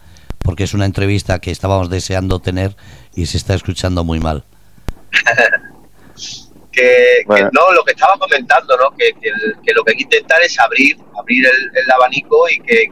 [0.45, 2.77] porque es una entrevista que estábamos deseando tener
[3.15, 4.43] y se está escuchando muy mal.
[6.75, 8.91] que, no, lo que estaba comentando, ¿no?
[8.97, 9.13] Que,
[9.73, 12.89] lo que hay que intentar es abrir, abrir el, abanico y que,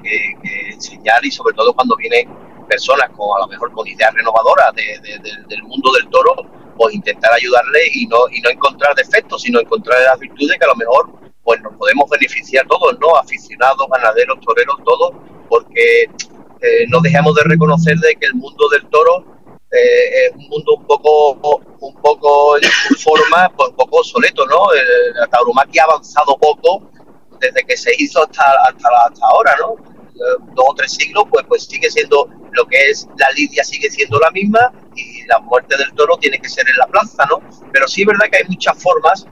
[0.71, 2.29] enseñar y sobre todo cuando vienen
[2.67, 6.33] personas con a lo mejor con ideas renovadoras del mundo del toro,
[6.77, 10.69] pues intentar ayudarle y no, y no encontrar defectos, sino encontrar las virtudes que a
[10.69, 11.11] lo mejor
[11.43, 13.17] pues nos podemos beneficiar todos, ¿no?
[13.17, 15.11] Aficionados, ganaderos, toreros, todos,
[15.49, 19.32] porque eh, no dejemos de reconocer de que el mundo del toro
[19.73, 24.45] eh, es un mundo un poco, un poco en su forma, pues, un poco obsoleto,
[24.45, 24.67] ¿no?
[25.15, 26.91] la tauromaquia ha avanzado poco
[27.39, 29.73] desde que se hizo hasta, hasta, hasta ahora, ¿no?
[29.73, 33.89] Eh, dos o tres siglos, pues, pues sigue siendo lo que es la lidia, sigue
[33.89, 37.41] siendo la misma y la muerte del toro tiene que ser en la plaza, ¿no?
[37.71, 39.25] Pero sí es verdad que hay muchas formas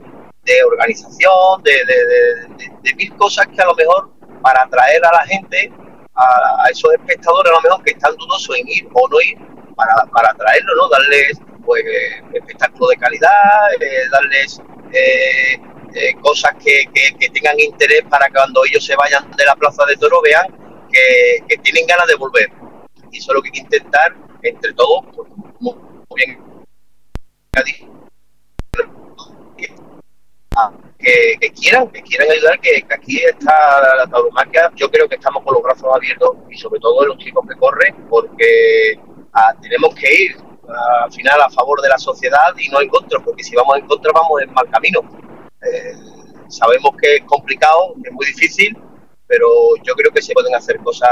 [0.44, 4.10] de organización, de, de, de mil cosas que a lo mejor
[4.42, 5.72] para atraer a la gente,
[6.14, 9.38] a, a, esos espectadores a lo mejor que están dudosos en ir o no ir,
[9.74, 10.88] para, para traerlo, ¿no?
[10.88, 11.84] Darles pues
[12.32, 14.60] espectáculo de calidad, eh, darles
[14.92, 15.60] eh,
[15.94, 19.84] eh, cosas que, que, tengan interés para que cuando ellos se vayan de la plaza
[19.86, 20.46] de toro vean
[20.90, 22.50] que, que tienen ganas de volver.
[23.10, 25.28] Y eso es lo que hay que intentar entre todos, pues,
[25.60, 25.74] muy,
[26.16, 26.52] bien
[30.98, 35.54] que, quieran, que quieran ayudar, que, aquí está la tauromaquia, yo creo que estamos con
[35.54, 38.98] los brazos abiertos y sobre todo los chicos que corren, porque
[39.60, 40.36] tenemos que ir
[40.68, 43.86] al final a favor de la sociedad y no en contra, porque si vamos en
[43.86, 45.00] contra vamos en mal camino.
[45.62, 45.94] Eh,
[46.48, 48.76] sabemos que es complicado, es muy difícil,
[49.26, 49.48] pero
[49.82, 51.10] yo creo que se pueden hacer cosas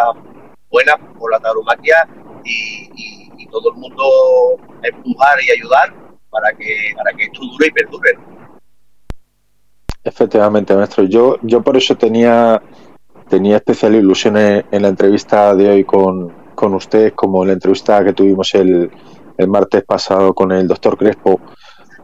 [0.70, 2.08] buenas por la tauromaquia
[2.44, 4.04] y, y, todo el mundo
[4.80, 5.92] empujar y ayudar
[6.30, 8.16] para que, para que esto dure y perdure.
[10.04, 11.02] Efectivamente, maestro.
[11.02, 12.62] Yo, yo por eso tenía,
[13.28, 18.12] tenía especial ilusión en la entrevista de hoy con, con usted, como la entrevista que
[18.12, 18.90] tuvimos el,
[19.38, 21.40] el martes pasado con el doctor Crespo,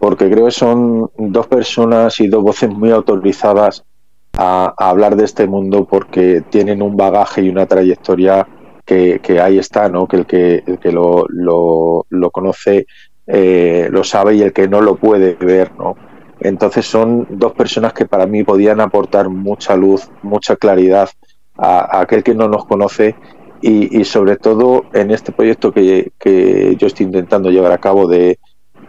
[0.00, 3.84] porque creo que son dos personas y dos voces muy autorizadas
[4.32, 8.48] a, hablar de este mundo porque tienen un bagaje y una trayectoria
[8.86, 10.06] que, que ahí está, ¿no?
[10.06, 12.86] que el que, el que lo, lo, lo conoce
[13.26, 15.72] eh, lo sabe y el que no lo puede ver.
[15.76, 15.96] ¿no?
[16.40, 21.10] Entonces son dos personas que para mí podían aportar mucha luz, mucha claridad
[21.58, 23.14] a aquel que no nos conoce
[23.60, 28.38] y, sobre todo en este proyecto que, yo estoy intentando llevar a cabo de,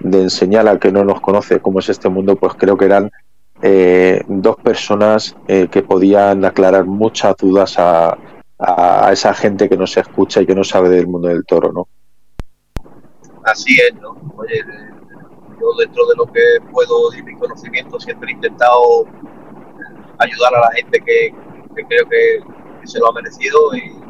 [0.02, 3.12] enseñar al que no nos conoce cómo es este mundo, pues creo que eran
[3.62, 8.18] eh, dos personas eh, que podían aclarar muchas dudas a,
[8.60, 11.72] a, esa gente que no se escucha y que no sabe del mundo del toro,
[11.72, 11.88] ¿no?
[13.44, 14.10] Así es, ¿no?
[14.36, 14.62] Oye,
[15.60, 19.06] yo dentro de lo que puedo y mi conocimiento siempre he intentado
[20.20, 21.34] ayudar a la gente que,
[21.74, 22.40] creo que,
[22.82, 24.07] que se lo ha merecido y,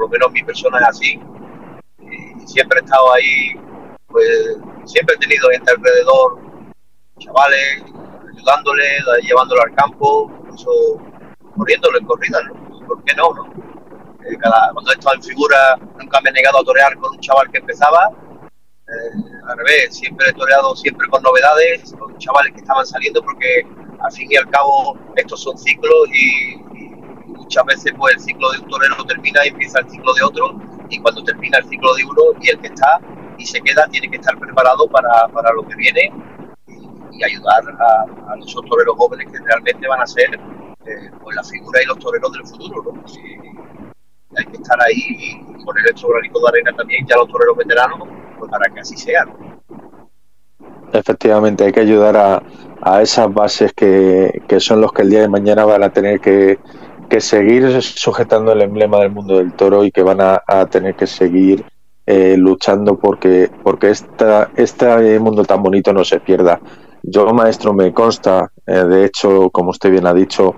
[0.00, 1.20] por lo menos mi persona es así.
[1.98, 3.52] Y siempre he estado ahí,
[4.06, 6.38] pues siempre he tenido gente alrededor,
[7.18, 7.82] chavales,
[8.34, 8.82] ayudándole,
[9.22, 10.70] llevándolo al campo, incluso
[11.54, 12.86] corriéndolo en corrida, ¿no?
[12.86, 13.34] ¿Por qué no?
[13.34, 13.44] no?
[14.24, 14.38] Eh,
[14.72, 17.58] cuando he estado en figura, nunca me he negado a torear con un chaval que
[17.58, 18.10] empezaba.
[18.48, 23.66] Eh, al revés, siempre he toreado siempre con novedades, con chavales que estaban saliendo, porque
[24.00, 26.69] al fin y al cabo estos son ciclos y,
[27.50, 30.54] muchas veces pues el ciclo de un torero termina y empieza el ciclo de otro
[30.88, 33.00] y cuando termina el ciclo de uno y el que está
[33.38, 36.12] y se queda tiene que estar preparado para, para lo que viene
[36.68, 40.32] y, ayudar a, a, esos toreros jóvenes que realmente van a ser
[40.86, 42.82] eh, pues la figura y los toreros del futuro.
[42.84, 43.04] ¿no?
[44.36, 48.08] hay que estar ahí y poner el granico de arena también ya los toreros veteranos
[48.38, 49.26] pues para que así sea.
[50.92, 52.42] Efectivamente, hay que ayudar a,
[52.80, 56.20] a esas bases que, que, son los que el día de mañana van a tener
[56.20, 56.58] que,
[57.10, 60.40] que seguir sujetando el emblema del mundo del toro y que van a,
[60.70, 61.64] tener que seguir
[62.06, 66.60] eh, luchando porque, porque esta, este mundo tan bonito no se pierda.
[67.02, 70.54] Yo, maestro, me consta, eh, de hecho, como usted bien ha dicho,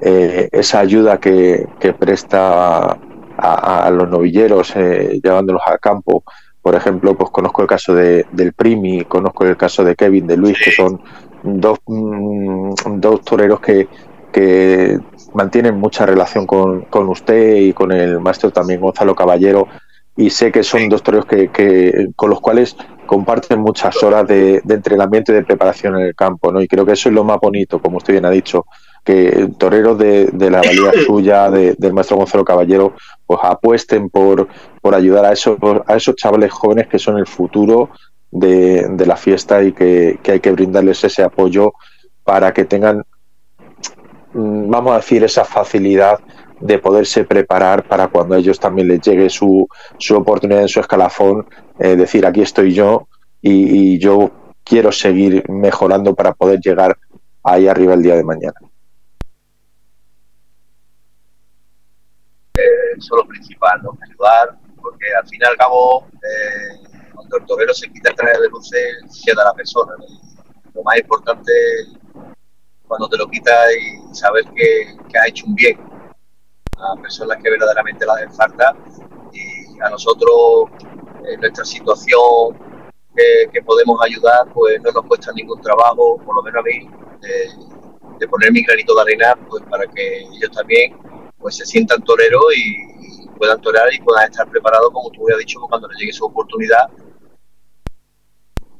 [0.00, 1.66] eh, esa ayuda que,
[1.98, 2.96] presta
[3.36, 6.22] a, los novilleros llevándolos al campo.
[6.62, 10.36] Por ejemplo, pues conozco el caso de, del Primi, conozco el caso de Kevin, de
[10.36, 11.00] Luis, que son
[11.42, 13.88] dos, mm, dos toreros que,
[14.32, 14.98] que
[15.38, 19.68] mantienen mucha relación con, con, usted y con el maestro también Gonzalo Caballero
[20.16, 22.76] y sé que son dos toreros que, con los cuales
[23.06, 26.60] comparten muchas horas de, entrenamiento y de preparación en el campo, ¿no?
[26.60, 28.66] Y creo que eso es lo más bonito, como usted bien ha dicho,
[29.04, 34.48] que toreros de, la valía suya, del maestro Gonzalo Caballero, pues apuesten por,
[34.82, 37.90] por ayudar a esos, a esos chavales jóvenes que son el futuro
[38.32, 41.74] de, la fiesta y que, que hay que brindarles ese apoyo
[42.24, 43.04] para que tengan,
[44.32, 46.20] vamos a decir, esa facilidad
[46.60, 49.68] de poderse preparar para cuando a ellos también les llegue su,
[49.98, 51.46] su oportunidad en su escalafón,
[51.78, 53.08] eh, decir aquí estoy yo
[53.40, 54.30] y, yo
[54.64, 56.98] quiero seguir mejorando para poder llegar
[57.42, 58.60] ahí arriba el día de mañana.
[62.54, 62.60] Eh,
[62.98, 63.96] eso es lo principal, ¿no?
[64.02, 68.40] ayudar, porque al fin y al cabo, eh, cuando el torero se quita el traje
[68.40, 69.92] de luces, queda la persona.
[70.74, 71.52] Lo más importante
[72.88, 75.78] cuando te lo quitas y saber que, que has hecho un bien.
[76.78, 78.74] A personas que verdaderamente la hacen falta
[79.32, 80.70] y a nosotros
[81.24, 82.56] en nuestra situación
[83.52, 86.88] que, podemos ayudar pues no nos cuesta ningún trabajo, por lo menos a mí,
[88.18, 90.96] de, poner mi granito de arena pues para que ellos también
[91.38, 95.60] pues se sientan toreros y, puedan torear y puedan estar preparados como tú has dicho
[95.68, 96.90] cuando les llegue su oportunidad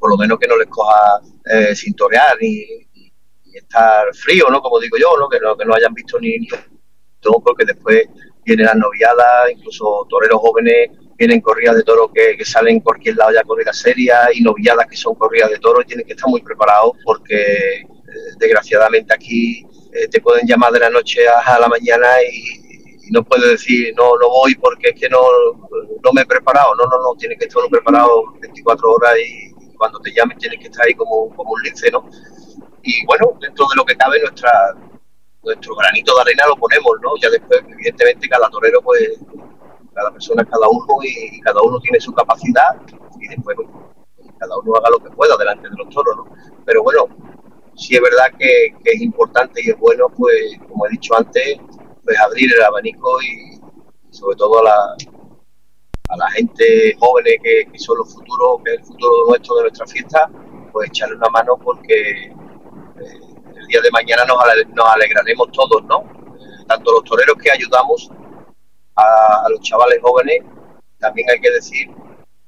[0.00, 2.87] por lo menos que no les coja eh, sin torear ni,
[3.58, 4.60] estar frío, ¿no?
[4.60, 5.28] Como digo yo, ¿no?
[5.28, 6.46] Que no, que no hayan visto ni,
[7.20, 8.06] todo porque después
[8.44, 13.32] vienen las noviadas, incluso toreros jóvenes vienen corridas de toro que, salen en cualquier lado
[13.32, 16.40] ya corridas serias y noviadas que son corridas de toro y tienen que estar muy
[16.42, 17.84] preparados porque eh,
[18.38, 22.66] desgraciadamente aquí eh, te pueden llamar de la noche a, la mañana y,
[23.10, 25.18] no puedes decir no no voy porque es que no,
[26.04, 29.98] no me he preparado, no, no, no, tienes que estar preparado 24 horas y cuando
[30.00, 32.04] te llamen tienes que estar ahí como, como un lince, ¿no?
[32.82, 34.74] Y bueno, dentro de lo que cabe nuestra
[35.42, 37.10] nuestro granito de arena lo ponemos, ¿no?
[37.20, 39.18] Ya después, evidentemente, cada torero, pues,
[39.94, 42.76] cada persona es cada uno y, cada uno tiene su capacidad
[43.20, 43.68] y después pues,
[44.38, 46.24] cada uno haga lo que pueda delante de los toros, ¿no?
[46.64, 47.08] Pero bueno,
[47.76, 51.58] sí es verdad que, es importante y es bueno, pues, como he dicho antes,
[52.04, 53.60] pues abrir el abanico y,
[54.10, 54.96] sobre todo a la,
[56.08, 59.62] a la gente joven que, que, son los futuros, que es el futuro nuestro de
[59.62, 60.30] nuestra fiesta,
[60.72, 62.32] pues echarle una mano porque
[63.68, 66.04] día de mañana nos, alegraremos todos, ¿no?
[66.68, 68.10] tanto los toreros que ayudamos
[68.96, 70.44] a, los chavales jóvenes,
[70.98, 71.88] también hay que decir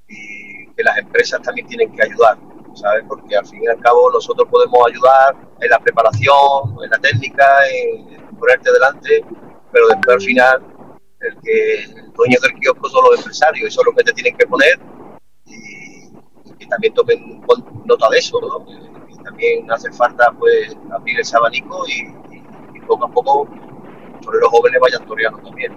[0.06, 2.36] que las empresas también tienen que ayudar,
[2.74, 3.04] ¿sabes?
[3.08, 7.46] Porque al fin y al cabo nosotros podemos ayudar en la preparación, en la técnica,
[7.72, 9.24] en, ponerte delante,
[9.72, 10.62] pero después al final
[11.20, 14.46] el el dueño del kiosco son los empresarios, eso es lo que te tienen que
[14.46, 14.80] poner
[15.46, 16.08] y,
[16.58, 17.42] que también tomen
[17.84, 18.99] nota de eso, ¿no?
[19.30, 22.30] También hace falta pues abrir ese abanico y,
[22.86, 23.48] poco a poco
[24.32, 25.72] los jóvenes vayan toreando también.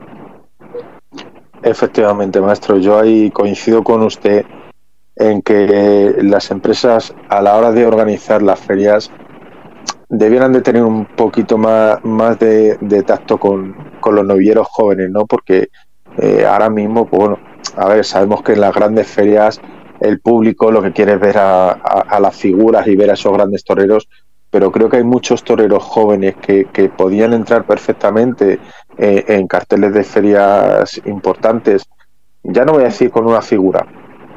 [1.62, 4.46] Efectivamente, maestro, yo ahí coincido con usted
[5.16, 9.12] en que las empresas a la hora de organizar las ferias
[10.10, 15.26] debieran de tener un poquito más, más de, tacto con, los novilleros jóvenes, ¿no?
[15.26, 15.70] Porque
[16.18, 17.40] eh, ahora mismo, pues bueno,
[17.78, 19.62] a ver, sabemos que en las grandes ferias
[20.04, 23.64] el público lo que quiere es ver a, las figuras y ver a esos grandes
[23.64, 24.10] toreros,
[24.50, 28.60] pero creo que hay muchos toreros jóvenes que, podían entrar perfectamente
[28.98, 31.86] eh, en carteles de ferias importantes.
[32.44, 33.88] Ya no voy a decir con una figura,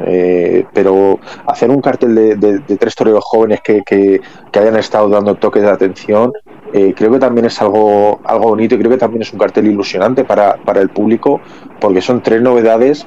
[0.07, 4.21] eh, pero hacer un cartel de, tres toreros jóvenes que, que,
[4.55, 6.33] hayan estado dando toques de atención,
[6.73, 9.67] eh, creo que también es algo, algo bonito y creo que también es un cartel
[9.67, 11.41] ilusionante para, para el público,
[11.81, 13.07] porque son tres novedades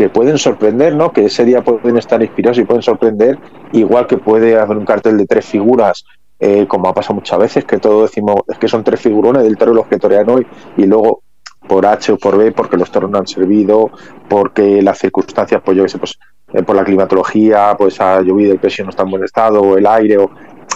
[0.00, 1.12] que pueden sorprender, ¿no?
[1.12, 3.38] Que ese día pueden estar inspirados y pueden sorprender,
[3.72, 6.06] igual que puede haber un cartel de tres figuras,
[6.38, 9.58] eh, como ha pasado muchas veces, que todos decimos es que son tres figurones del
[9.58, 10.46] toro los que torean hoy,
[10.78, 11.20] y luego
[11.68, 13.90] por H o por B, porque los toros no han servido,
[14.26, 16.18] porque las circunstancias, pues yo qué sé, pues
[16.54, 19.76] eh, por la climatología, pues ha llovido, el peso no está en buen estado, o
[19.76, 20.30] el aire, o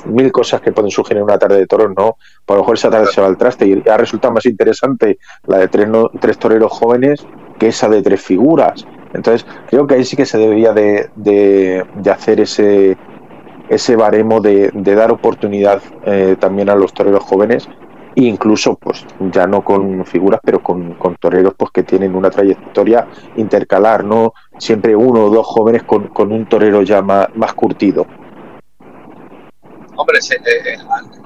[0.04, 2.18] mil cosas que pueden surgir en una tarde de toros, ¿no?
[2.44, 5.60] Por lo mejor esa tarde se va al traste y ha resultado más interesante la
[5.60, 5.88] de tres,
[6.20, 7.26] tres toreros jóvenes
[7.58, 8.84] que esa de tres figuras.
[9.14, 12.98] Entonces, creo que ahí sí que se debería de, de, hacer ese,
[13.68, 17.68] ese baremo de, dar oportunidad eh, también a los toreros jóvenes
[18.16, 23.08] e incluso pues ya no con figuras pero con, toreros pues que tienen una trayectoria
[23.36, 28.06] intercalar no siempre uno o dos jóvenes con, un torero ya más, curtido.
[29.96, 30.76] Hombre eh, eh,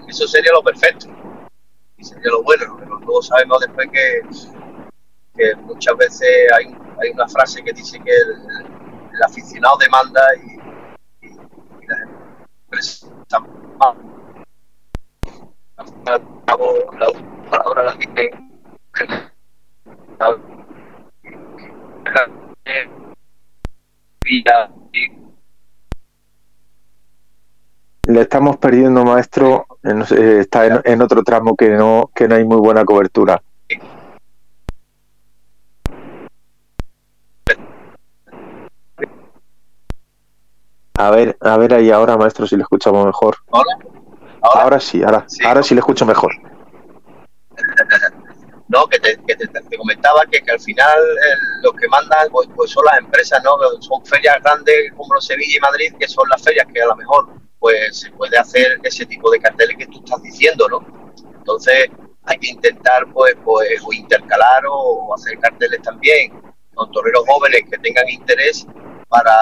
[0.09, 1.07] eso sería lo perfecto.
[1.97, 4.21] Y sería lo bueno pero todos sabemos después que,
[5.37, 11.37] que muchas veces hay hay una frase que dice que el, aficionado demanda y, y.
[16.99, 17.11] La
[17.51, 17.97] palabra
[28.09, 32.45] le estamos perdiendo maestro eh, está en, en otro tramo que no que no hay
[32.45, 33.43] muy buena cobertura
[40.99, 43.37] A ver, a ver ahí ahora, maestro, si le escuchamos mejor.
[43.53, 43.79] ¿Ahora?
[44.43, 44.81] ¿Ahora?
[44.81, 46.33] sí, ahora sí, ahora sí le escucho mejor.
[48.69, 49.17] no, que te,
[49.77, 50.99] comentaba que, al final
[51.63, 53.53] lo que mandan pues, pues, son las empresas, ¿no?
[53.81, 56.97] Son ferias grandes como los Sevilla y Madrid, que son las ferias que a lo
[56.97, 57.29] mejor
[57.61, 60.85] pues se puede hacer ese tipo de carteles que tú estás diciendo, ¿no?
[61.33, 61.91] Entonces
[62.25, 66.43] hay que intentar pues, pues o intercalar o hacer carteles también
[66.75, 68.67] con toreros jóvenes que tengan interés
[69.09, 69.35] para,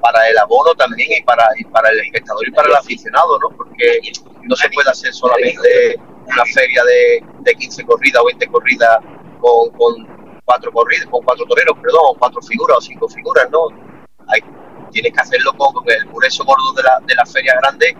[0.00, 3.48] para el abono también y para, para el espectador y para el aficionado, ¿no?
[3.56, 4.00] Porque
[4.42, 8.98] no se puede hacer solamente una feria de, de 15 corridas o 20 corridas
[9.40, 13.68] con, con cuatro corridas, con cuatro toreros, perdón, cuatro figuras o cinco figuras, ¿no?
[14.28, 14.40] Hay,
[14.90, 17.96] tienes que hacerlo con, el grueso gordo de la, de la feria grande,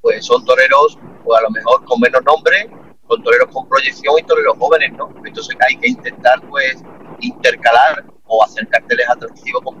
[0.00, 2.68] pues son toreros, pues a lo mejor con menos nombre,
[3.06, 5.12] con toreros con proyección y toreros jóvenes, ¿no?
[5.24, 6.82] Entonces hay que intentar, pues,
[7.20, 9.74] intercalar o hacer carteles atractivos con,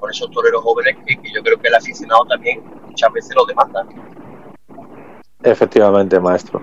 [0.00, 3.86] con, esos toreros jóvenes que, yo creo que el aficionado también muchas veces lo demanda.
[5.42, 6.60] Efectivamente, maestro.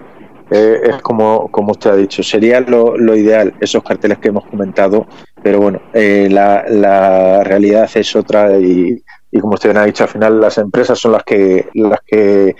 [0.50, 4.45] Eh, es como, como usted ha dicho, sería lo, lo, ideal esos carteles que hemos
[4.45, 5.06] comentado,
[5.43, 10.10] pero bueno, eh, la, la, realidad es otra y, y, como usted ha dicho, al
[10.10, 12.56] final las empresas son las que, las que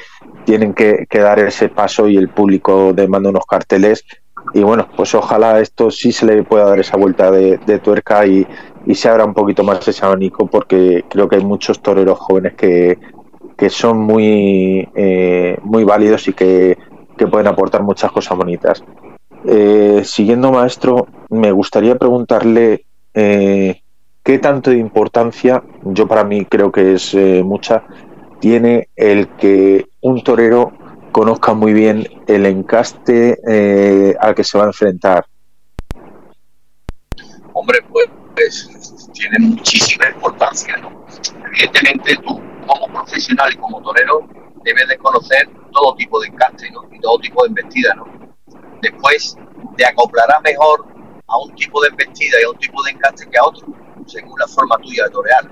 [0.46, 4.04] tienen que dar ese paso y el público demanda unos carteles
[4.54, 8.46] y bueno, pues ojalá esto sí se le pueda dar esa vuelta de, tuerca y,
[8.86, 12.54] y, se abra un poquito más ese abanico porque creo que hay muchos toreros jóvenes
[12.56, 12.98] que,
[13.58, 16.78] que son muy, eh, muy válidos y que
[17.18, 18.84] que pueden aportar muchas cosas bonitas.
[19.46, 23.82] Eh, siguiendo, maestro, me gustaría preguntarle eh,
[24.24, 27.84] qué tanto de importancia, yo para mí creo que es eh, mucha,
[28.40, 30.72] tiene el que un torero
[31.12, 35.26] conozca muy bien el encaste al que se va a enfrentar.
[37.54, 38.06] Hombre, pues,
[38.36, 40.76] pues tiene muchísima importancia.
[41.48, 44.28] Evidentemente tú como profesional y como torero
[44.64, 47.96] debes de conocer todo tipo de encaste y todo tipo de embestida.
[47.96, 48.06] ¿no?
[48.82, 49.38] Después
[49.76, 50.86] te acoplarás mejor
[51.28, 53.68] a un tipo de embestida y a un tipo de encaste que a otro,
[54.06, 55.50] según la forma tuya de torear.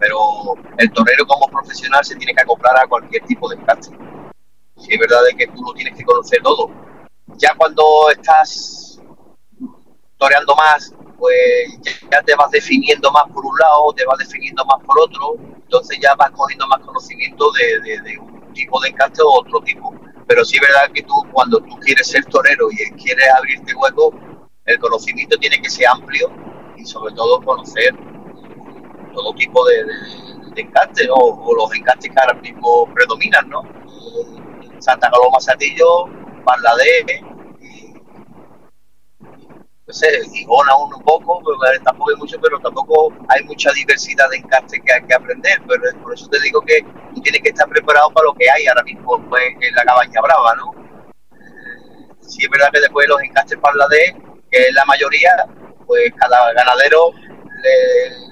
[0.00, 0.18] Pero
[0.78, 3.96] el torero como profesional se tiene que acoplar a cualquier tipo de encaste.
[4.94, 6.70] Es verdad que tú lo tienes que conocer todo.
[7.36, 9.00] Ya cuando estás
[10.16, 11.80] toreando más, pues
[12.12, 15.98] ya te vas definiendo más por un lado, te vas definiendo más por otro, entonces
[16.00, 19.92] ya vas cogiendo más conocimiento de, de un tipo de encaste o otro tipo.
[20.28, 24.14] Pero sí es verdad que tú, cuando tú quieres ser torero y quieres abrirte hueco,
[24.64, 26.30] el conocimiento tiene que ser amplio
[26.76, 27.96] y sobre todo conocer
[29.12, 29.84] todo tipo de,
[30.54, 33.62] de, encaste, o los encastes que ahora mismo predominan, ¿no?
[34.84, 36.04] Santa Coloma Satillo,
[36.44, 37.22] Bangladesh,
[39.86, 44.36] no sé, Gijona un poco, pues, tampoco hay mucho, pero tampoco hay mucha diversidad de
[44.38, 45.62] encastes que hay que aprender.
[45.66, 46.82] Pero por eso te digo que
[47.14, 50.20] tú tienes que estar preparado para lo que hay ahora mismo pues, en la cabaña
[50.20, 50.74] brava, ¿no?
[52.20, 54.16] Sí es verdad que después los encastes para D,
[54.50, 55.30] que es la mayoría,
[55.86, 57.10] pues cada ganadero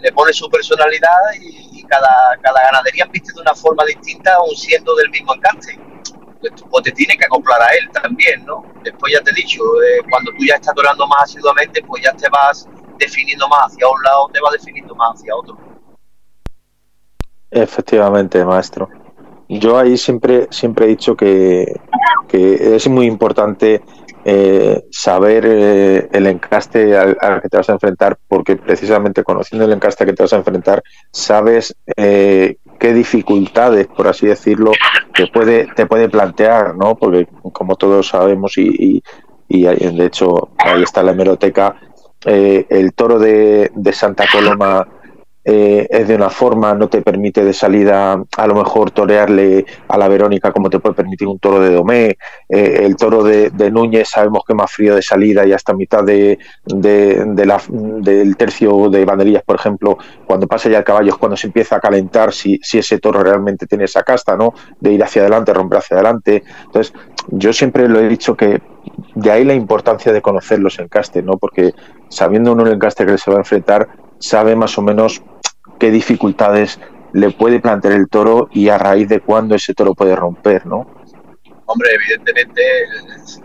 [0.02, 4.94] le, pone su personalidad y, cada, cada ganadería viste de una forma distinta, aun siendo
[4.96, 5.78] del mismo encaste
[6.70, 8.64] o te tiene que acoplar a él también, ¿no?
[8.82, 12.12] Después ya te he dicho, eh, cuando tú ya estás orando más asiduamente, pues ya
[12.14, 12.68] te vas
[12.98, 15.58] definiendo más hacia un lado, te vas definiendo más hacia otro.
[17.50, 18.88] Efectivamente, maestro.
[19.48, 21.80] Yo ahí siempre, siempre he dicho que,
[22.28, 23.82] que es muy importante
[24.24, 29.72] eh, saber eh, el encaste al, que te vas a enfrentar, porque precisamente conociendo el
[29.72, 34.72] encaste que te vas a enfrentar, sabes eh, qué dificultades, por así decirlo,
[35.14, 36.96] te puede, te puede plantear, ¿no?
[36.96, 39.00] Porque como todos sabemos y,
[39.48, 41.76] y, de hecho ahí está la hemeroteca,
[42.24, 44.88] el toro de, de Santa Coloma
[45.44, 49.98] eh, es de una forma, no te permite de salida a lo mejor torearle a
[49.98, 52.16] la Verónica como te puede permitir un toro de Domé.
[52.48, 56.04] Eh, el toro de, Núñez sabemos que es más frío de salida y hasta mitad
[56.04, 61.18] de, de, la, del tercio de banderillas, por ejemplo, cuando pasa ya el caballo es
[61.18, 64.54] cuando se empieza a calentar si, si ese toro realmente tiene esa casta, ¿no?
[64.78, 66.44] De ir hacia adelante, romper hacia adelante.
[66.66, 66.92] Entonces,
[67.28, 68.60] yo siempre lo he dicho que
[69.14, 71.36] de ahí la importancia de conocer los encastes, ¿no?
[71.38, 71.72] Porque
[72.08, 73.88] sabiendo uno el encaste que se va a enfrentar,
[74.22, 75.20] sabe más o menos
[75.78, 76.78] qué dificultades
[77.12, 80.86] le puede plantear el toro y a raíz de cuándo ese toro puede romper, ¿no?
[81.66, 82.62] Hombre, evidentemente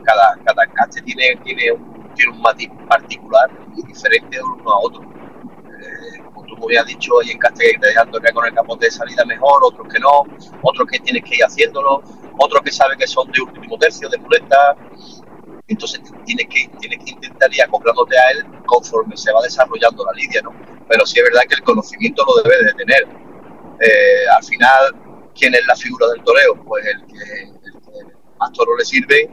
[0.04, 0.64] cada, cada
[1.04, 5.02] tiene, tiene, un, tiene un matiz particular y diferente uno a otro.
[5.02, 8.86] Eh, como tú me habías dicho, hay encastes que te dejan torear con el capote
[8.86, 10.24] de salida mejor, otros que no,
[10.62, 12.04] otros que tienes que ir haciéndolo,
[12.38, 14.76] otros que sabes que son de último tercio, de muleta.
[15.68, 20.14] Entonces tienes que, tienes que intentar ir acoplándote a él conforme se va desarrollando la
[20.14, 20.52] lidia, ¿no?
[20.88, 23.04] Pero sí es verdad que el conocimiento lo debe de tener.
[23.82, 24.96] Eh, al final,
[25.36, 26.56] ¿quién es la figura del toreo?
[26.64, 29.30] Pues el que, el que más toro le sirve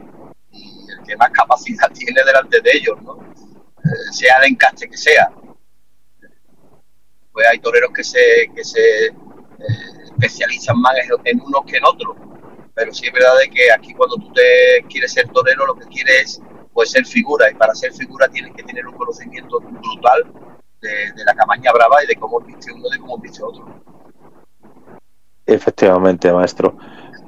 [0.51, 3.17] y el que más capacidad tiene delante de ellos, ¿no?
[3.85, 5.31] Eh, sea el encaste que sea.
[7.31, 8.19] Pues hay toreros que se,
[8.53, 9.13] que se eh,
[10.03, 12.24] especializan más en unos que en otros.
[12.75, 15.85] Pero sí es verdad de que aquí cuando tú te quieres ser torero, lo que
[15.85, 16.41] quieres
[16.73, 17.49] pues ser figura.
[17.49, 20.31] Y para ser figura tienes que tener un conocimiento brutal
[20.81, 23.65] de, la camaña brava y de cómo viste uno y cómo viste otro.
[25.45, 26.77] Efectivamente, maestro.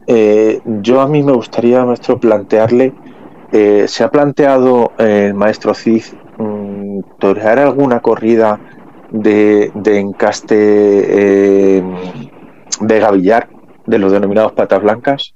[0.05, 2.93] Eh, yo a mí me gustaría, maestro, plantearle,
[3.51, 6.03] se ha planteado el maestro Cid
[6.37, 8.59] Mm, torear alguna corrida
[9.09, 10.55] de, encaste
[11.79, 11.83] eh,
[12.79, 13.49] de gavillar,
[13.87, 15.33] de los denominados patas blancas?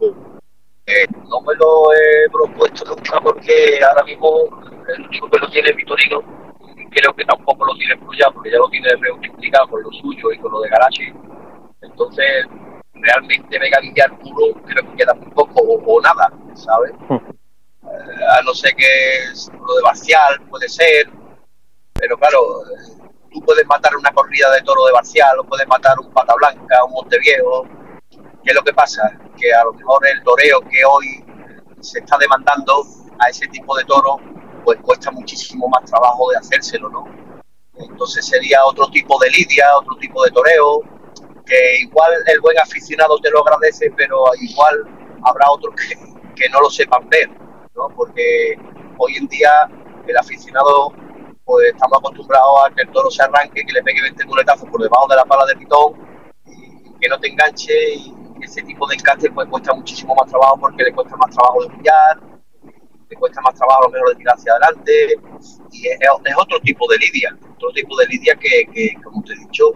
[0.00, 0.12] Eh,
[1.28, 4.48] no me lo he propuesto nunca porque ahora mismo
[4.88, 6.22] el único que lo tiene es Vitorino
[6.90, 10.38] creo que tampoco lo tiene ya porque ya lo tiene multiplicado con lo suyo y
[10.38, 11.12] con lo de Garachi.
[11.82, 12.46] Entonces,
[12.94, 16.92] realmente Vega Villar puro creo que queda muy poco o, nada, ¿sabes?
[17.08, 17.16] Hmm.
[17.16, 18.86] Eh, a no ser que
[19.52, 21.08] lo de Barcial puede ser,
[21.94, 22.38] pero claro,
[23.30, 26.84] tú puedes matar una corrida de toro de Barcial o puedes matar un pata blanca,
[26.84, 27.66] un Monteviejo.
[28.42, 29.02] ¿Qué es lo que pasa?
[29.36, 31.24] Que a lo mejor el toreo que hoy
[31.80, 32.84] se está demandando
[33.18, 34.18] a ese tipo de toro,
[34.64, 37.06] pues cuesta muchísimo más trabajo de hacérselo, ¿no?
[37.74, 40.82] Entonces sería otro tipo de lidia, otro tipo de toreo,
[41.46, 44.74] que igual el buen aficionado te lo agradece, pero igual
[45.24, 45.74] habrá otros
[46.34, 47.28] que, no lo sepan ver,
[47.74, 47.88] ¿no?
[47.96, 48.56] Porque
[48.98, 49.50] hoy en día
[50.06, 50.92] el aficionado,
[51.44, 54.80] pues estamos acostumbrados a que el toro se arranque, que le pegue 20 muletazos por
[54.80, 55.94] debajo de la pala del pitón,
[56.46, 60.58] y que no te enganche, y ese tipo de encaste pues cuesta muchísimo más trabajo
[60.60, 62.20] porque le cuesta más trabajo de pillar,
[63.08, 64.92] le cuesta más trabajo a lo mejor de tirar hacia adelante,
[65.72, 65.98] y es,
[66.36, 69.72] otro tipo de lidia, otro tipo de lidia que, que como te he dicho,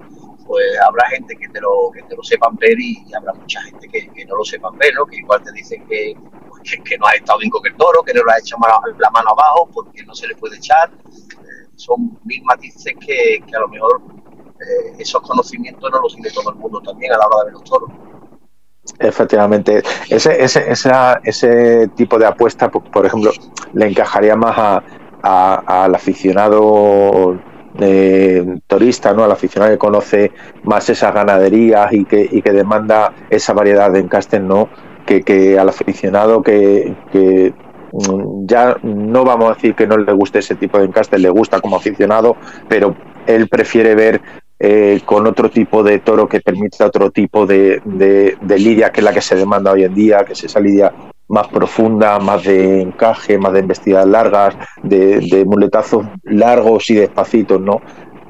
[0.46, 3.88] pues habrá gente que te lo, que te lo sepan ver y, habrá mucha gente
[3.88, 5.06] que, no lo sepan ver, ¿no?
[5.06, 6.14] Que igual te dicen que,
[6.48, 8.56] pues, que, no ha estado bien con el toro, que no le ha hecho
[8.98, 10.90] la mano abajo porque no se le puede echar.
[11.76, 14.02] Son mil matices que, a lo mejor
[14.60, 17.54] eh, esos conocimientos no los tiene todo el mundo también a la hora de ver
[17.54, 17.90] los toros.
[18.98, 20.72] Efectivamente, ese, ese,
[21.24, 23.30] ese tipo de apuesta, por, ejemplo,
[23.74, 24.82] le encajaría más a,
[25.82, 27.38] al aficionado
[27.78, 29.24] eh, torista, ¿no?
[29.24, 30.32] al aficionado que conoce
[30.64, 34.68] más esas ganaderías y que, y que demanda esa variedad de encastes, ¿no?
[35.06, 37.54] que, que al aficionado que, que
[37.92, 41.30] mm, ya no vamos a decir que no le guste ese tipo de encastes, le
[41.30, 42.36] gusta como aficionado,
[42.68, 44.20] pero él prefiere ver
[44.64, 49.04] eh, con otro tipo de toro que permita otro tipo de, de, lidia que es
[49.04, 50.92] la que se demanda hoy en día, que es esa lidia
[51.26, 54.54] más profunda, más de encaje, más de embestidas largas,
[54.84, 57.82] de, muletazos largos y despacitos, ¿no?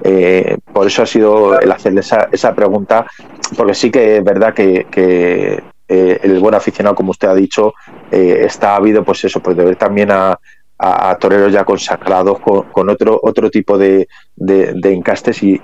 [0.02, 3.04] Eh, por eso ha sido el hacerle esa, pregunta,
[3.54, 4.86] porque sí que es verdad que,
[5.86, 7.74] eh, el buen aficionado, como usted ha dicho,
[8.10, 10.38] está habido, pues eso, pues de ver también a,
[11.20, 15.60] toreros ya consagrados con, otro otro tipo de, de, encastes y,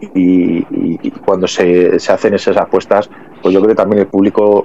[1.25, 3.11] cuando se, se, hacen esas apuestas,
[3.43, 4.65] pues yo creo que también el público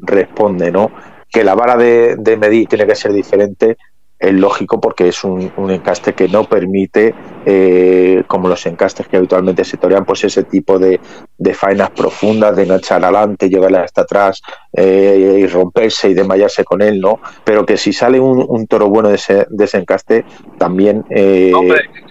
[0.00, 0.90] responde, ¿no?
[1.30, 3.76] que la vara de, medir tiene que ser diferente
[4.18, 7.14] es lógico porque es un, encaste que no permite,
[7.44, 11.00] eh, como los encastes que habitualmente se torean, pues ese tipo de,
[11.36, 14.40] de faenas profundas, de enganchar adelante, llevarla hasta atrás
[14.72, 17.20] eh, y romperse y desmayarse con él, ¿no?
[17.44, 20.24] Pero que si sale un, toro bueno de ese, de ese encaste,
[20.58, 21.52] también eh,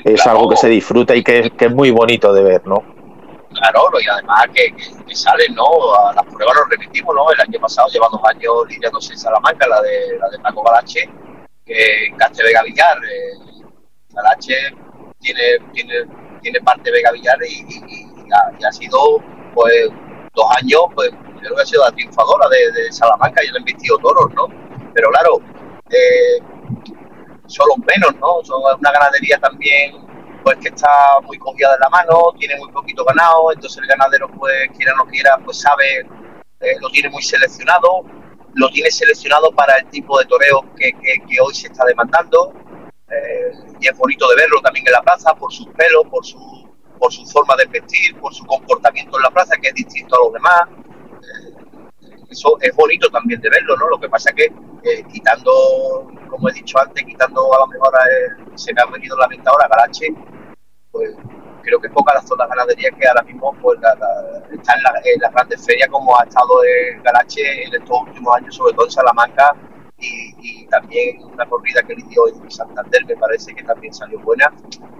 [0.03, 2.95] es algo que se disfruta y que, que es muy bonito de ver, ¿no?
[3.55, 4.73] Claro, y además que,
[5.07, 5.63] que, salen, ¿no?
[5.95, 7.31] A las pruebas nos repetimos, ¿no?
[7.31, 11.09] El año pasado lleva dos años lidiándose en Salamanca, la de la de Paco Galache,
[11.65, 12.97] que Caste Vega Villar.
[13.03, 13.63] Eh,
[14.09, 14.55] Galache
[15.19, 15.93] tiene, tiene,
[16.41, 19.21] tiene parte Vega Villar y, ha, sido,
[19.53, 19.89] pues,
[20.33, 21.09] dos años, pues,
[21.39, 24.47] creo que ha sido la triunfadora de, de Salamanca y le han vestido toros, ¿no?
[24.93, 25.41] Pero claro,
[25.89, 26.39] eh,
[27.47, 28.43] son los menos, ¿no?
[28.43, 30.05] Son una ganadería también
[30.45, 34.29] pues que está muy cogida de la mano, tiene muy poquito ganado, entonces el ganadero,
[34.29, 36.01] pues quiera o no quiera, pues sabe,
[36.59, 38.03] eh, lo tiene muy seleccionado,
[38.55, 40.93] lo tiene seleccionado para el tipo de toreo que,
[41.41, 42.53] hoy se está demandando,
[43.09, 46.69] eh, y es bonito de verlo también en la plaza, por sus pelos, por su,
[46.97, 50.25] por su forma de vestir, por su comportamiento en la plaza, que es distinto a
[50.25, 50.61] los demás.
[51.21, 53.89] Eh, eso es bonito también de verlo, ¿no?
[53.89, 57.93] Lo que pasa es que eh, quitando, como he dicho antes, quitando a lo mejor,
[57.93, 60.07] eh, se me ha venido la mente ahora Garache,
[60.91, 61.11] pues
[61.65, 63.79] creo que pocas las zonas ganaderías que ahora mismo pues,
[64.53, 68.73] están en, las grandes ferias como ha estado el Garache en estos últimos años, sobre
[68.73, 69.55] todo en Salamanca
[69.97, 74.51] y, también una corrida que le dio en Santander me parece que también salió buena,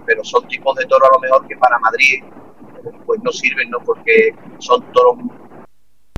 [0.06, 2.24] pero son tipos de toros a lo mejor que para Madrid
[3.04, 3.78] pues no sirven, ¿no?
[3.80, 5.16] Porque son toros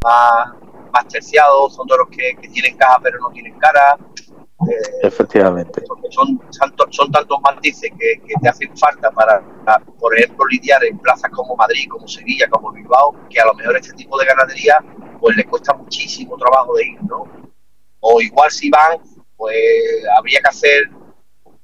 [0.05, 0.53] más,
[0.93, 3.99] más terciados, son toros que, tienen caja pero no tienen cara.
[4.67, 5.83] Eh, Efectivamente.
[6.11, 6.41] Son,
[6.91, 9.41] son, tantos matices que, te hacen falta para,
[9.99, 13.77] por ejemplo, lidiar en plazas como Madrid, como Sevilla, como Bilbao, que a lo mejor
[13.77, 14.79] este tipo de ganadería
[15.21, 17.25] pues le cuesta muchísimo trabajo de ir, ¿no?
[18.01, 18.99] O igual si van,
[19.37, 19.57] pues
[20.17, 20.91] habría que hacer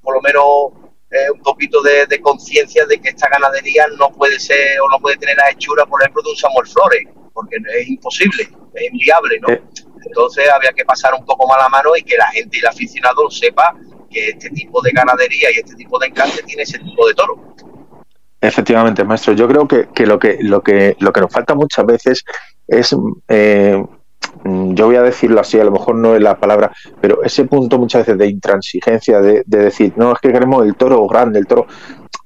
[0.01, 4.81] por lo menos eh, un poquito de, conciencia de que esta ganadería no puede ser
[4.81, 8.49] o no puede tener la hechura, por ejemplo, de un Samuel Flores, porque es imposible,
[8.75, 9.49] es inviable, ¿no?
[10.05, 12.67] Entonces había que pasar un poco más la mano y que la gente y el
[12.67, 13.75] aficionado sepa
[14.11, 17.55] que este tipo de ganadería y este tipo de encante tiene ese tipo de toro.
[18.41, 19.33] Efectivamente, maestro.
[19.33, 22.25] Yo creo que, que, lo que lo que lo que nos falta muchas veces
[22.69, 22.95] es
[23.29, 23.83] eh,
[24.43, 27.45] Mm, yo voy a decirlo así, a lo mejor no es la palabra, pero ese
[27.45, 31.47] punto muchas veces de intransigencia, de, decir, no, es que queremos el toro grande, el
[31.47, 31.67] toro.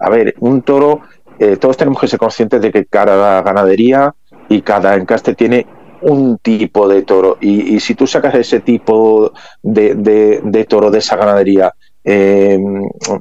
[0.00, 1.02] A ver, un toro,
[1.38, 4.14] eh, todos tenemos que ser conscientes de que cada ganadería
[4.48, 5.66] y cada encaste tiene
[6.02, 7.38] un tipo de toro.
[7.40, 9.32] Y, si tú sacas ese tipo
[9.62, 11.72] de, toro de esa ganadería,
[12.04, 12.58] eh,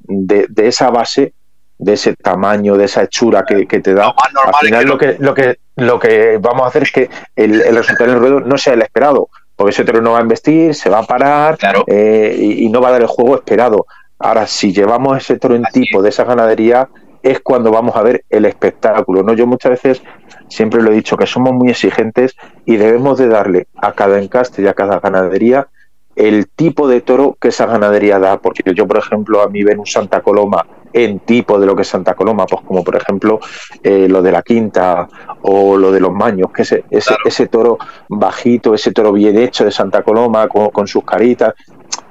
[0.08, 1.34] de, esa base,
[1.78, 5.58] de ese tamaño, de esa hechura que, te da, al final lo que, lo que
[5.78, 9.30] lo que vamos a hacer es que el, resultado del ruedo no sea el esperado,
[9.56, 12.90] porque ese toro no va a investir, se va a parar eh, y, no va
[12.90, 13.86] a dar el juego esperado.
[14.20, 16.90] Ahora, si llevamos ese toro en tipo de esa ganadería,
[17.32, 19.24] es cuando vamos a ver el espectáculo.
[19.24, 19.34] ¿no?
[19.34, 20.02] Yo muchas veces
[20.48, 24.62] siempre lo he dicho que somos muy exigentes y debemos de darle a cada encaste
[24.62, 25.68] y a cada ganadería
[26.16, 28.40] el tipo de toro que esa ganadería da.
[28.40, 31.84] Porque yo, por ejemplo, a mí ven un Santa Coloma en tipo de lo que
[31.84, 33.40] es Santa Coloma, pues como por ejemplo
[33.84, 35.08] eh, lo de la quinta
[35.44, 37.78] o lo de los maños, que ese, ese, ese toro
[38.10, 41.54] bajito, ese toro bien hecho de Santa Coloma con, sus caritas,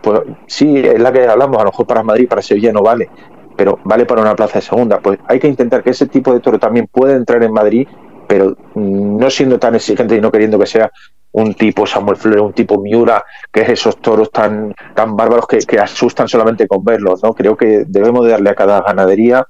[0.00, 3.10] pues sí, es la que hablamos, a lo mejor para Madrid, para Sevilla no vale,
[3.56, 5.00] pero vale para una plaza de segunda.
[5.00, 7.88] Pues hay que intentar que ese tipo de toro también pueda entrar en Madrid,
[8.28, 10.90] pero no siendo tan exigente y no queriendo que sea
[11.32, 15.78] un tipo Samuel Flores, un tipo Miura, que es esos toros tan, tan bárbaros que,
[15.78, 17.34] asustan solamente con verlos, ¿no?
[17.34, 19.46] Creo que debemos de darle a cada ganadería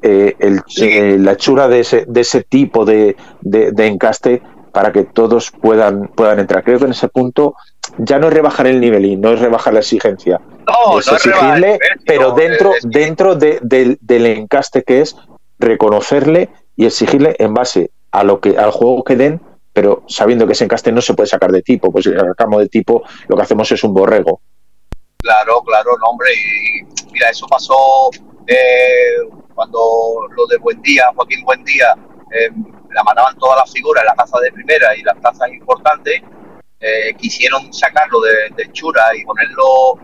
[0.00, 4.42] eh, el, eh, la hechura de ese, de ese tipo de, de, encaste
[4.72, 6.64] para que todos puedan, puedan entrar.
[6.64, 7.56] Creo que en ese punto
[7.98, 10.40] ya no es rebajar el nivel y no es rebajar la exigencia.
[10.68, 15.16] No, exigirle, pero dentro, dentro del encaste que es
[15.58, 19.40] reconocerle y exigirle en base a lo que al juego que den
[19.78, 22.68] pero sabiendo que ese encaste no se puede sacar de tipo, pues si sacamos de
[22.68, 24.40] tipo, lo que hacemos es un borrego.
[25.18, 28.10] Claro, claro, no, hombre, y mira, eso pasó
[28.44, 29.18] eh,
[29.54, 31.94] cuando lo de Buen Día, Joaquín Buen Día,
[32.34, 32.50] eh,
[32.92, 36.22] la mataban todas las figuras, la plaza de primera y las plazas importantes,
[36.80, 39.98] eh, quisieron sacarlo de, de, Chura y ponerlo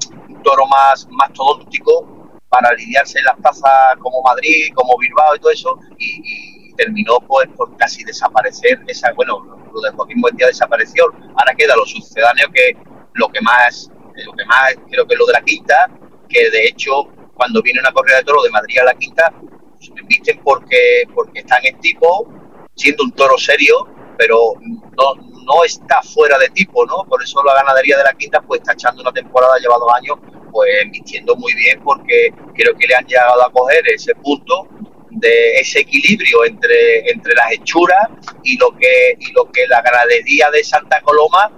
[0.44, 5.50] toro más, más todóptico para lidiarse en las plazas como Madrid, como Bilbao y todo
[5.50, 11.04] eso, y terminó pues por casi desaparecer esa, bueno, lo de Joaquín Buendía desapareció,
[11.36, 12.76] ahora queda lo sucedáneo que
[13.14, 13.90] lo que más,
[14.24, 15.90] lo que más creo que es lo de la quinta,
[16.28, 19.90] que de hecho cuando viene una corrida de toro de Madrid a la quinta, pues,
[20.06, 22.28] visten porque, porque están en tipo,
[22.76, 27.04] siendo un toro serio, pero no, no está fuera de tipo, ¿no?
[27.08, 30.18] Por eso la ganadería de la quinta pues está echando una temporada, lleva dos años,
[30.50, 34.68] pues vistiendo muy bien porque creo que le han llegado a coger ese punto
[35.10, 38.08] de ese equilibrio entre, entre las hechuras
[38.42, 41.52] y lo que y lo que la ganadería de Santa Coloma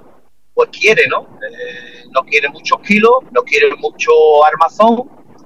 [0.57, 1.29] pues quiere, ¿no?
[1.47, 4.11] Eh, no quiere muchos kilos, no quiere mucho
[4.47, 5.03] armazón,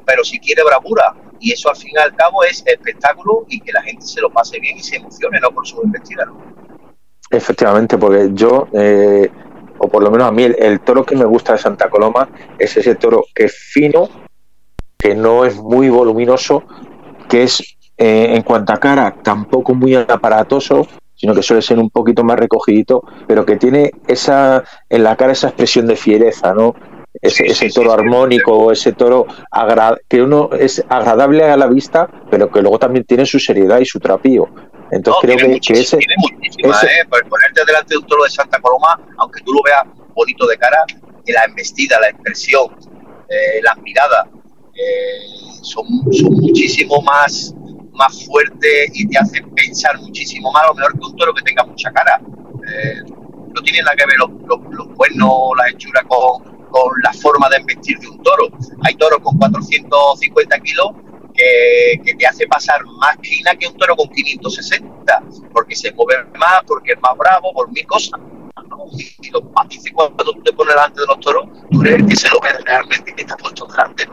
[0.07, 1.12] pero sí quiere bravura.
[1.41, 4.30] Y eso al fin y al cabo es espectáculo y que la gente se lo
[4.30, 5.51] pase bien y se emocione, ¿no?
[5.51, 6.30] Por su investida,
[7.30, 9.30] Efectivamente, porque yo, eh,
[9.78, 12.28] o por lo menos a mí, el, el, toro que me gusta de Santa Coloma
[12.58, 14.08] es ese toro que es fino,
[14.98, 16.64] que no es muy voluminoso,
[17.28, 21.90] que es eh, en cuanto a cara, tampoco muy aparatoso, sino que suele ser un
[21.90, 26.74] poquito más recogidito, pero que tiene esa en la cara esa expresión de fiereza, ¿no?
[27.20, 29.26] Ese, toro armónico, ese toro
[30.08, 33.84] que uno es agradable a la vista, pero que luego también tiene su seriedad y
[33.84, 34.48] su trapío.
[34.93, 37.05] Entonces creo que, ese, tiene ¿eh?
[37.09, 39.82] ponerte delante de un toro de Santa Coloma, aunque tú lo veas
[40.14, 40.84] bonito de cara,
[41.26, 42.76] la embestida, la expresión,
[43.28, 44.26] eh, las miradas,
[45.62, 47.55] son, son muchísimo más
[48.01, 51.43] más fuerte y te hace pensar muchísimo más, a lo mejor que un toro que
[51.43, 52.20] tenga mucha cara.
[52.66, 53.03] Eh,
[53.55, 54.30] no tiene nada que ver los,
[54.70, 58.49] los, cuernos, la hechura con, con la forma de embestir de un toro.
[58.84, 60.93] Hay toros con 450 kilos
[62.05, 65.22] que, te hace pasar más quina que un toro con 560,
[65.53, 68.20] porque se mueve más, porque es más bravo, por mil cosas.
[69.22, 72.28] Y los matices cuando tú te pones delante de los toros, tú eres que se
[72.28, 74.09] lo ve realmente que está puesto delante.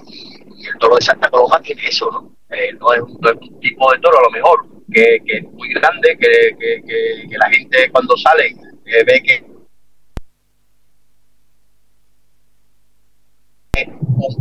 [0.00, 2.32] Y, el toro de Santa Coloma tiene eso, ¿no?
[2.50, 6.16] Eh, no, es un, tipo de toro a lo mejor que, que es muy grande,
[6.18, 8.48] que, que, que, la gente cuando sale
[8.86, 9.55] eh, ve que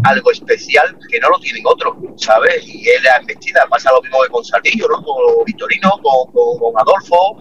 [0.03, 2.65] algo especial que no lo tienen otros, ¿sabes?
[2.65, 5.03] Y él ha investida, pasa lo mismo que con Saltillo, ¿no?
[5.03, 7.37] Con Vitorino, con, Adolfo,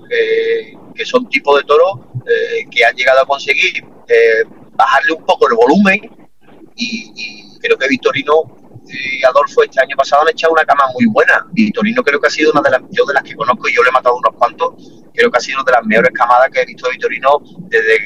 [0.94, 5.48] que son tipos de toros eh, que han llegado a conseguir eh, bajarle un poco
[5.48, 6.00] el volumen
[6.76, 8.42] y, y, creo que Vitorino
[8.86, 11.46] y Adolfo este año pasado han echado una cama muy buena.
[11.52, 13.82] Vitorino creo que ha sido una de las, yo de las que conozco y yo
[13.82, 14.74] le he matado unos cuantos,
[15.14, 17.98] creo que ha sido una de las mejores camadas que he visto de Vitorino desde,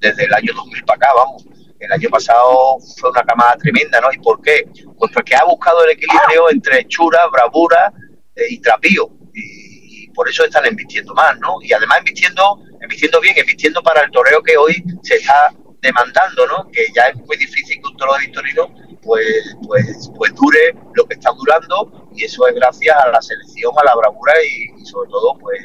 [0.00, 1.44] desde el año 2000 para acá, vamos
[1.80, 4.12] el año pasado fue una camada tremenda, ¿no?
[4.12, 4.68] ¿Y por qué?
[4.96, 7.92] Pues porque ha buscado el equilibrio entre hechura, bravura
[8.34, 9.08] eh, y trapío.
[9.34, 11.58] Y, por eso están invirtiendo más, ¿no?
[11.62, 16.68] Y además invirtiendo, invirtiendo bien, invirtiendo para el toreo que hoy se está demandando, ¿no?
[16.72, 21.06] Que ya es muy difícil que un toro de Victorino pues, pues, pues dure lo
[21.06, 25.08] que está durando y eso es gracias a la selección, a la bravura y, sobre
[25.08, 25.60] todo, pues,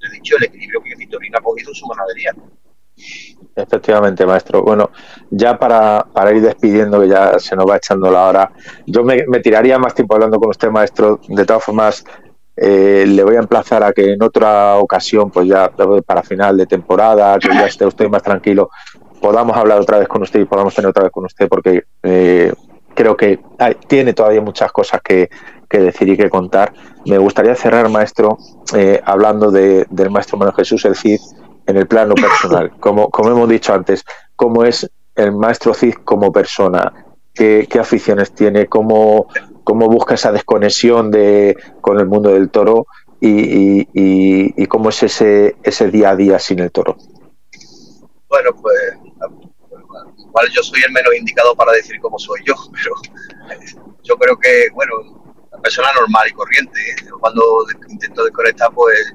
[0.00, 2.34] he dicho, el equilibrio que Victorino ha cogido en su ganadería.
[3.56, 4.62] Efectivamente, maestro.
[4.62, 4.90] Bueno,
[5.30, 8.52] ya para, para, ir despidiendo, que ya se nos va echando la hora,
[8.84, 11.18] yo me, tiraría más tiempo hablando con usted, maestro.
[11.26, 12.04] De todas formas,
[12.54, 15.70] eh, le voy a emplazar a que en otra ocasión, pues ya
[16.04, 18.68] para final de temporada, que ya esté usted más tranquilo,
[19.22, 22.52] podamos hablar otra vez con usted y podamos tener otra vez con usted, porque eh,
[22.94, 23.40] creo que
[23.86, 25.30] tiene todavía muchas cosas que,
[25.66, 26.74] que, decir y que contar.
[27.06, 28.36] Me gustaría cerrar, maestro,
[28.74, 31.20] eh, hablando de, del maestro Manuel Jesús El Cid
[31.66, 34.04] en el plano personal, como, como hemos dicho antes,
[34.34, 36.92] cómo es el maestro Cid como persona,
[37.34, 39.28] qué, qué aficiones tiene, cómo,
[39.64, 42.86] cómo busca esa desconexión de, con el mundo del toro
[43.20, 46.96] y, y, y, cómo es ese, ese día a día sin el toro.
[48.28, 48.76] Bueno, pues
[50.18, 52.94] igual yo soy el menos indicado para decir cómo soy yo, pero
[54.02, 54.92] yo creo que, bueno,
[55.50, 56.78] una persona normal y corriente.
[56.90, 57.10] ¿eh?
[57.20, 57.42] cuando
[57.88, 59.14] intento desconectar, pues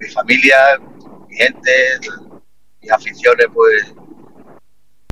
[0.00, 0.89] mi familia, mi
[1.40, 1.72] gente,
[2.80, 3.94] mis aficiones, pues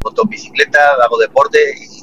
[0.04, 1.58] monto bicicleta, hago deporte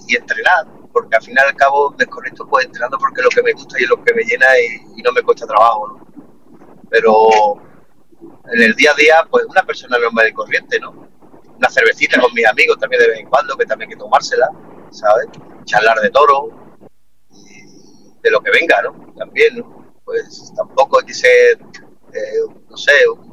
[0.07, 3.43] y, entrenar, porque al final y al cabo desconecto pues entrenando porque es lo que
[3.43, 6.07] me gusta y es lo que me llena y, no me cuesta trabajo, ¿no?
[6.89, 7.29] Pero
[8.51, 11.07] en el día a día, pues una persona normal y corriente, ¿no?
[11.57, 14.49] Una cervecita con mis amigos también de vez en cuando, que también hay que tomársela,
[14.91, 15.27] ¿sabes?
[15.65, 16.49] Charlar de toro,
[18.21, 19.13] de lo que venga, ¿no?
[19.17, 19.93] También, ¿no?
[20.03, 21.59] Pues tampoco hay que ser,
[22.13, 23.24] eh, no sé, un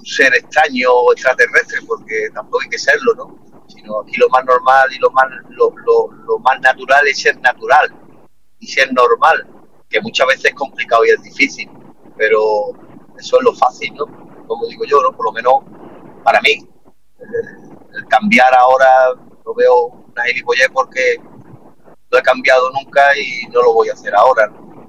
[0.00, 3.38] un ser extraño o extraterrestre, porque tampoco hay que serlo, ¿no?
[3.68, 7.94] Sino aquí lo más normal y lo más, lo, lo, más natural es ser natural
[8.58, 9.46] y ser normal,
[9.88, 11.70] que muchas veces es complicado y es difícil,
[12.16, 12.72] pero
[13.18, 14.06] eso es lo fácil, ¿no?
[14.46, 15.12] Como digo yo, ¿no?
[15.12, 15.54] Por lo menos
[16.24, 16.66] para mí.
[17.92, 18.88] El, cambiar ahora
[19.44, 21.16] lo veo una gilipollez porque
[22.10, 24.86] no he cambiado nunca y no lo voy a hacer ahora, ¿no?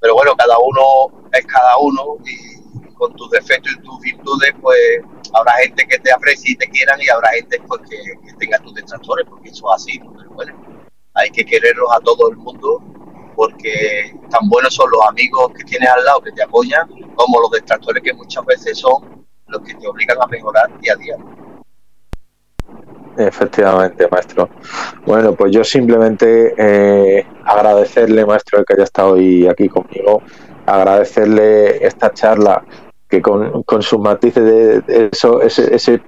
[0.00, 2.57] Pero bueno, cada uno es cada uno y
[2.98, 4.78] con tus defectos y tus virtudes, pues
[5.34, 7.96] habrá gente que te aprecie y te quieran y habrá gente pues, que,
[8.38, 9.98] tenga tus detractores, porque eso es así.
[10.34, 10.54] Bueno,
[11.14, 12.82] hay que quererlos a todo el mundo
[13.34, 17.52] porque tan buenos son los amigos que tienes al lado que te apoyan como los
[17.52, 21.16] detractores que muchas veces son los que te obligan a mejorar día a día.
[23.16, 24.48] Efectivamente, maestro.
[25.04, 30.22] Bueno, pues yo simplemente eh, agradecerle, maestro, que haya estado hoy aquí conmigo,
[30.66, 32.64] agradecerle esta charla
[33.08, 36.00] que con, con sus matices de, eso, ese,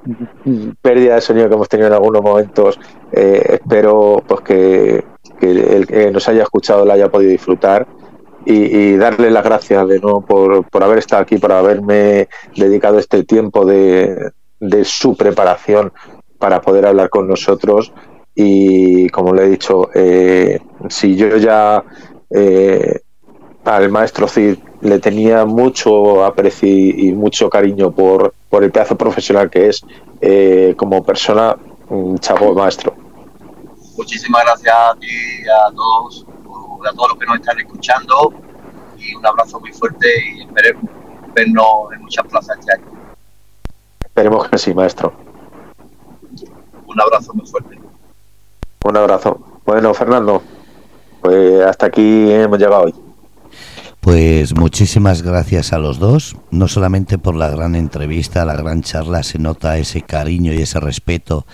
[0.82, 2.78] pérdida de sonido que hemos tenido en algunos momentos,
[3.12, 5.04] eh, espero pues que,
[5.40, 7.86] el que nos haya escuchado la haya podido disfrutar
[8.44, 13.24] y, darle las gracias de nuevo por, por, haber estado aquí, por haberme dedicado este
[13.24, 15.92] tiempo de, de su preparación
[16.38, 17.92] para poder hablar con nosotros.
[18.34, 21.84] Y como le he dicho, eh, si yo ya
[22.30, 23.00] eh,
[23.64, 29.50] al maestro Cid le tenía mucho aprecio y mucho cariño por, por el pedazo profesional
[29.50, 29.84] que es
[30.20, 31.56] eh, como persona,
[31.88, 32.94] un chavo maestro.
[33.96, 35.08] Muchísimas gracias a ti
[35.48, 36.26] a todos,
[36.88, 38.32] a todos los que nos están escuchando
[38.98, 40.84] y un abrazo muy fuerte y esperemos
[41.34, 42.86] vernos en muchas plazas este año.
[44.04, 45.12] Esperemos que sí, maestro.
[46.86, 47.78] Un abrazo muy fuerte.
[48.84, 49.38] Un abrazo.
[49.64, 50.42] Bueno, Fernando,
[51.20, 52.94] pues hasta aquí hemos llegado hoy.
[54.00, 59.22] Pues muchísimas gracias a los dos, no solamente por la gran entrevista, la gran charla,
[59.22, 61.46] se nota ese cariño y ese respeto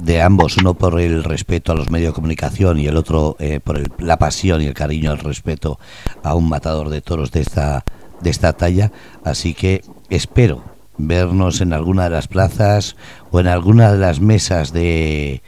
[0.00, 3.60] de ambos, uno por el respeto a los medios de comunicación y el otro eh,
[3.62, 5.78] por la pasión y el cariño, el respeto
[6.24, 7.84] a un matador de toros de esta,
[8.20, 8.90] de esta talla.
[9.22, 10.64] Así que espero
[10.98, 12.96] vernos en alguna de las plazas
[13.30, 15.40] o en alguna de las mesas de,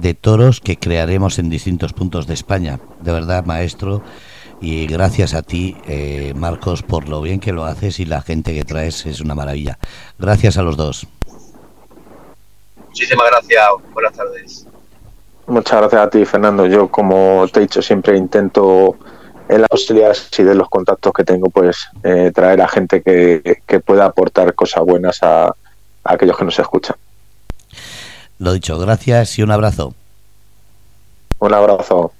[0.00, 2.78] de toros que crearemos en distintos puntos de España.
[3.02, 4.04] De verdad, maestro
[4.60, 8.54] y gracias a ti, eh, Marcos, por lo bien que lo haces y la gente
[8.54, 9.78] que traes es una maravilla.
[10.18, 11.06] Gracias a los dos.
[12.88, 13.64] Muchísimas gracias.
[13.92, 14.66] Buenas tardes.
[15.46, 16.66] Muchas gracias a ti, Fernando.
[16.66, 18.96] Yo, como te he dicho, siempre intento
[19.48, 23.62] en las posibilidades y de los contactos que tengo, pues eh, traer a gente que,
[23.66, 25.54] que, pueda aportar cosas buenas a, a
[26.04, 26.96] aquellos que nos escuchan.
[28.38, 29.94] Lo dicho, gracias y un abrazo.
[31.38, 32.12] Un abrazo.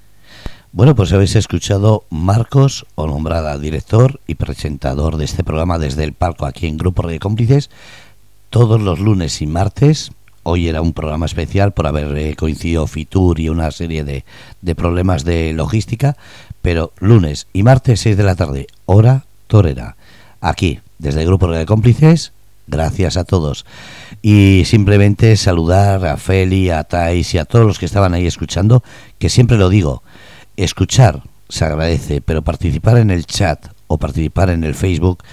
[0.71, 6.45] Bueno, pues habéis escuchado Marcos Olombrada, director y presentador de este programa desde el palco
[6.45, 7.71] aquí en Grupo de Cómplices,
[8.51, 10.11] todos los lunes y martes.
[10.43, 14.25] Hoy era un programa especial por haber eh, coincidido Fitur y una serie de,
[14.61, 16.15] de problemas de logística,
[16.61, 19.95] pero lunes y martes 6 de la tarde, hora torera.
[20.39, 22.31] Aquí, desde el Grupo de Cómplices,
[22.67, 23.65] gracias a todos.
[24.21, 28.83] Y simplemente saludar a Feli, a Thais y a todos los que estaban ahí escuchando,
[29.17, 30.03] que siempre lo digo,
[30.59, 35.23] Escuchar se agradece, pero participar en el chat o participar en el Facebook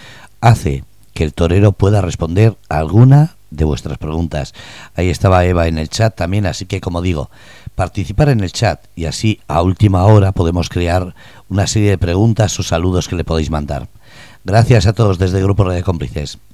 [0.41, 4.55] hace que el torero pueda responder a alguna de vuestras preguntas.
[4.95, 7.29] Ahí estaba Eva en el chat también, así que como digo,
[7.75, 11.17] participar en el chat y así a última hora podemos crear
[11.49, 13.89] una serie de preguntas o saludos que le podéis mandar.
[14.45, 16.39] Gracias a todos desde el Grupo de Cómplices.